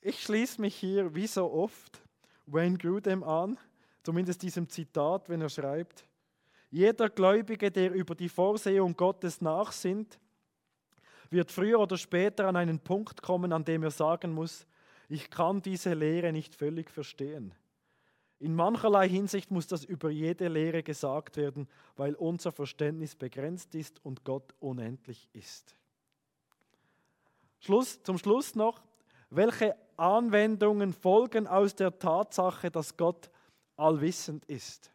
Ich 0.02 0.22
schließe 0.24 0.62
mich 0.62 0.76
hier 0.76 1.14
wie 1.16 1.28
so 1.28 1.52
oft 1.52 2.02
Wayne 2.46 2.78
Grudem 2.78 3.24
an, 3.24 3.58
zumindest 4.04 4.42
diesem 4.42 4.70
Zitat, 4.70 5.30
wenn 5.30 5.42
er 5.42 5.50
schreibt, 5.50 6.06
jeder 6.72 7.10
Gläubige, 7.10 7.72
der 7.72 7.92
über 7.92 8.14
die 8.14 8.30
Vorsehung 8.30 8.96
Gottes 8.96 9.42
nachsinnt, 9.42 10.20
wird 11.32 11.52
früher 11.52 11.80
oder 11.80 11.98
später 11.98 12.48
an 12.48 12.56
einen 12.56 12.80
Punkt 12.80 13.22
kommen, 13.22 13.54
an 13.54 13.66
dem 13.66 13.84
er 13.84 13.92
sagen 13.92 14.32
muss, 14.32 14.66
ich 15.10 15.30
kann 15.30 15.62
diese 15.62 15.94
Lehre 15.94 16.32
nicht 16.32 16.56
völlig 16.56 16.90
verstehen. 16.92 17.54
In 18.40 18.56
mancherlei 18.56 19.10
Hinsicht 19.10 19.52
muss 19.52 19.68
das 19.68 19.84
über 19.84 20.10
jede 20.10 20.48
Lehre 20.48 20.82
gesagt 20.82 21.36
werden, 21.36 21.68
weil 21.98 22.16
unser 22.16 22.54
Verständnis 22.54 23.16
begrenzt 23.16 23.76
ist 23.76 24.04
und 24.06 24.24
Gott 24.24 24.56
unendlich 24.60 25.28
ist. 25.34 25.76
Schluss, 27.60 28.02
zum 28.02 28.18
Schluss 28.18 28.56
noch, 28.56 28.82
welche 29.30 29.76
Anwendungen 29.98 30.94
folgen 30.94 31.48
aus 31.48 31.76
der 31.76 32.00
Tatsache, 32.00 32.72
dass 32.72 32.96
Gott 32.96 33.30
allwissend 33.76 34.46
ist? 34.46 34.90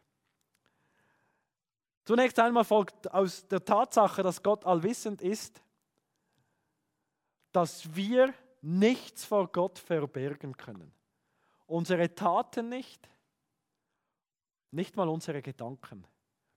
Zunächst 2.03 2.39
einmal 2.39 2.63
folgt 2.63 3.11
aus 3.11 3.47
der 3.47 3.63
Tatsache, 3.63 4.23
dass 4.23 4.41
Gott 4.41 4.65
allwissend 4.65 5.21
ist, 5.21 5.61
dass 7.51 7.95
wir 7.95 8.33
nichts 8.61 9.23
vor 9.23 9.51
Gott 9.51 9.79
verbergen 9.79 10.57
können. 10.57 10.91
Unsere 11.67 12.13
Taten 12.13 12.69
nicht, 12.69 13.07
nicht 14.75 14.95
mal 14.95 15.09
unsere 15.09 15.41
Gedanken. 15.41 16.05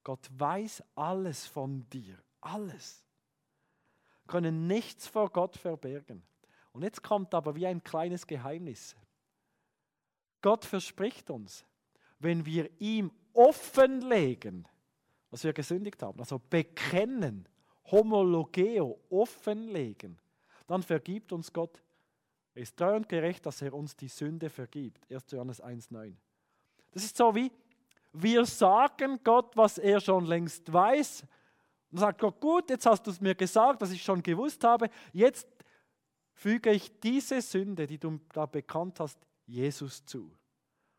Gott 0.03 0.29
weiß 0.33 0.83
alles 0.95 1.47
von 1.47 1.89
dir. 1.91 2.19
Alles. 2.41 3.05
Wir 4.25 4.33
können 4.33 4.67
nichts 4.67 5.07
vor 5.07 5.31
Gott 5.31 5.57
verbergen. 5.57 6.23
Und 6.73 6.83
jetzt 6.83 7.03
kommt 7.03 7.35
aber 7.35 7.55
wie 7.55 7.67
ein 7.67 7.83
kleines 7.83 8.27
Geheimnis. 8.27 8.97
Gott 10.41 10.65
verspricht 10.65 11.31
uns, 11.31 11.65
wenn 12.19 12.47
wir 12.47 12.71
ihm 12.81 13.11
offenlegen, 13.33 14.67
was 15.31 15.45
wir 15.45 15.53
gesündigt 15.53 16.03
haben, 16.03 16.21
also 16.21 16.39
bekennen, 16.39 17.49
homologeo, 17.91 19.01
offenlegen, 19.11 20.19
dann 20.67 20.83
vergibt 20.83 21.33
uns 21.33 21.53
Gott. 21.53 21.83
Er 22.55 22.63
ist 22.63 22.77
treu 22.77 22.97
und 22.97 23.09
gerecht, 23.09 23.47
dass 23.47 23.63
er 23.63 23.73
uns 23.73 23.97
die 23.97 24.09
Sünde 24.09 24.51
vergibt. 24.51 25.11
1. 25.11 25.31
Johannes 25.31 25.63
1,9. 25.63 26.15
Das 26.91 27.05
ist 27.05 27.17
so 27.17 27.35
wie, 27.35 27.51
wir 28.23 28.45
sagen 28.47 29.21
Gott, 29.25 29.57
was 29.57 29.79
er 29.79 30.01
schon 30.01 30.27
längst 30.27 30.73
weiß. 30.73 31.25
Und 31.91 31.99
sagt 31.99 32.21
Gott, 32.21 32.41
gut, 32.41 32.71
jetzt 32.71 32.87
hast 32.87 33.07
du 33.07 33.11
es 33.11 33.21
mir 33.21 33.35
gesagt, 33.35 33.81
was 33.81 33.91
ich 33.91 34.03
schon 34.03 34.23
gewusst 34.23 34.63
habe. 34.65 34.91
Jetzt 35.13 35.49
füge 36.35 36.71
ich 36.71 37.01
diese 37.01 37.41
Sünde, 37.41 37.87
die 37.87 37.99
du 37.99 38.21
da 38.33 38.47
bekannt 38.47 39.01
hast, 39.01 39.19
Jesus 39.47 40.05
zu. 40.05 40.31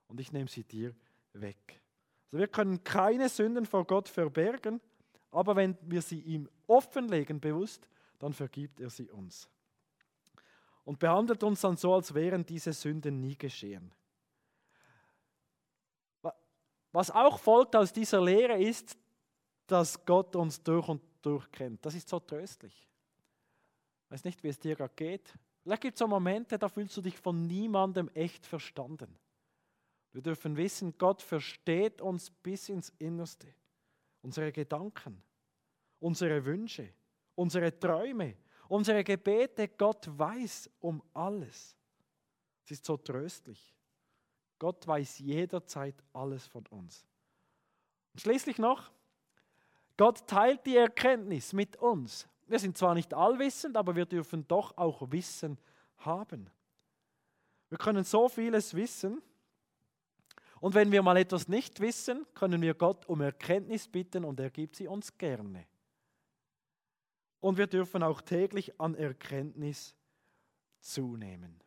Und 0.08 0.20
ich 0.20 0.32
nehme 0.32 0.50
sie 0.50 0.64
dir 0.64 0.96
weg. 1.34 1.82
Also 2.26 2.40
wir 2.40 2.48
können 2.48 2.84
keine 2.84 3.30
Sünden 3.30 3.66
vor 3.66 3.86
Gott 3.86 4.10
verbergen, 4.10 4.82
aber 5.32 5.56
wenn 5.56 5.78
wir 5.82 6.02
sie 6.02 6.20
ihm 6.22 6.50
offenlegen 6.68 7.40
bewusst, 7.40 7.88
dann 8.18 8.34
vergibt 8.34 8.80
er 8.80 8.90
sie 8.90 9.10
uns. 9.10 9.48
Und 10.84 11.00
behandelt 11.00 11.44
uns 11.44 11.62
dann 11.62 11.78
so, 11.78 11.94
als 11.94 12.14
wären 12.14 12.46
diese 12.46 12.74
Sünden 12.74 13.20
nie 13.22 13.38
geschehen. 13.38 13.94
Was 16.92 17.12
auch 17.12 17.40
folgt 17.40 17.76
aus 17.76 17.94
dieser 17.94 18.22
Lehre 18.22 18.62
ist, 18.62 18.98
dass 19.68 20.04
Gott 20.06 20.36
uns 20.36 20.62
durch 20.64 20.88
und 20.88 21.02
durch 21.22 21.50
kennt. 21.52 21.86
Das 21.86 21.94
ist 21.94 22.10
so 22.10 22.20
tröstlich. 22.20 22.88
Ich 24.06 24.12
weiß 24.12 24.24
nicht, 24.24 24.42
wie 24.44 24.48
es 24.48 24.60
dir 24.60 24.76
gerade 24.76 24.94
geht. 24.96 25.34
Vielleicht 25.62 25.82
gibt 25.84 25.96
es 25.96 26.00
so 26.00 26.08
Momente, 26.08 26.58
da 26.58 26.68
fühlst 26.68 26.98
du 26.98 27.02
dich 27.02 27.18
von 27.18 27.46
niemandem 27.46 28.10
echt 28.16 28.46
verstanden. 28.46 29.16
Wir 30.12 30.22
dürfen 30.24 30.58
wissen, 30.58 30.98
Gott 30.98 31.22
versteht 31.22 32.02
uns 32.02 32.32
bis 32.32 32.70
ins 32.70 32.90
Innerste. 32.98 33.54
Unsere 34.22 34.52
Gedanken, 34.52 35.22
unsere 36.00 36.44
Wünsche, 36.44 36.90
unsere 37.36 37.78
Träume, 37.78 38.36
unsere 38.68 39.04
Gebete. 39.04 39.68
Gott 39.68 40.08
weiß 40.18 40.70
um 40.80 41.04
alles. 41.14 41.78
Es 42.66 42.72
ist 42.72 42.86
so 42.86 42.98
tröstlich. 42.98 43.76
Gott 44.60 44.86
weiß 44.86 45.20
jederzeit 45.20 45.96
alles 46.14 46.46
von 46.46 46.66
uns. 46.68 47.06
Und 48.14 48.20
schließlich 48.20 48.58
noch, 48.58 48.92
Gott 49.98 50.28
teilt 50.28 50.66
die 50.66 50.78
Erkenntnis 50.78 51.54
mit 51.54 51.78
uns. 51.78 52.28
Wir 52.48 52.60
sind 52.60 52.78
zwar 52.78 52.94
nicht 52.94 53.14
allwissend, 53.14 53.78
aber 53.78 53.96
wir 53.96 54.06
dürfen 54.06 54.48
doch 54.48 54.78
auch 54.78 55.12
Wissen 55.12 55.58
haben. 55.98 56.50
Wir 57.70 57.78
können 57.78 58.04
so 58.04 58.28
vieles 58.28 58.74
wissen. 58.74 59.22
Und 60.60 60.74
wenn 60.74 60.92
wir 60.92 61.02
mal 61.02 61.18
etwas 61.18 61.48
nicht 61.48 61.80
wissen, 61.80 62.26
können 62.34 62.62
wir 62.62 62.74
Gott 62.74 63.06
um 63.08 63.22
Erkenntnis 63.22 63.88
bitten 63.88 64.26
und 64.26 64.40
er 64.40 64.50
gibt 64.50 64.76
sie 64.76 64.88
uns 64.88 65.18
gerne. 65.18 65.66
Und 67.40 67.58
wir 67.58 67.68
dürfen 67.68 68.04
auch 68.04 68.22
täglich 68.22 68.80
an 68.80 68.96
Erkenntnis 68.96 69.96
zunehmen. 70.80 71.62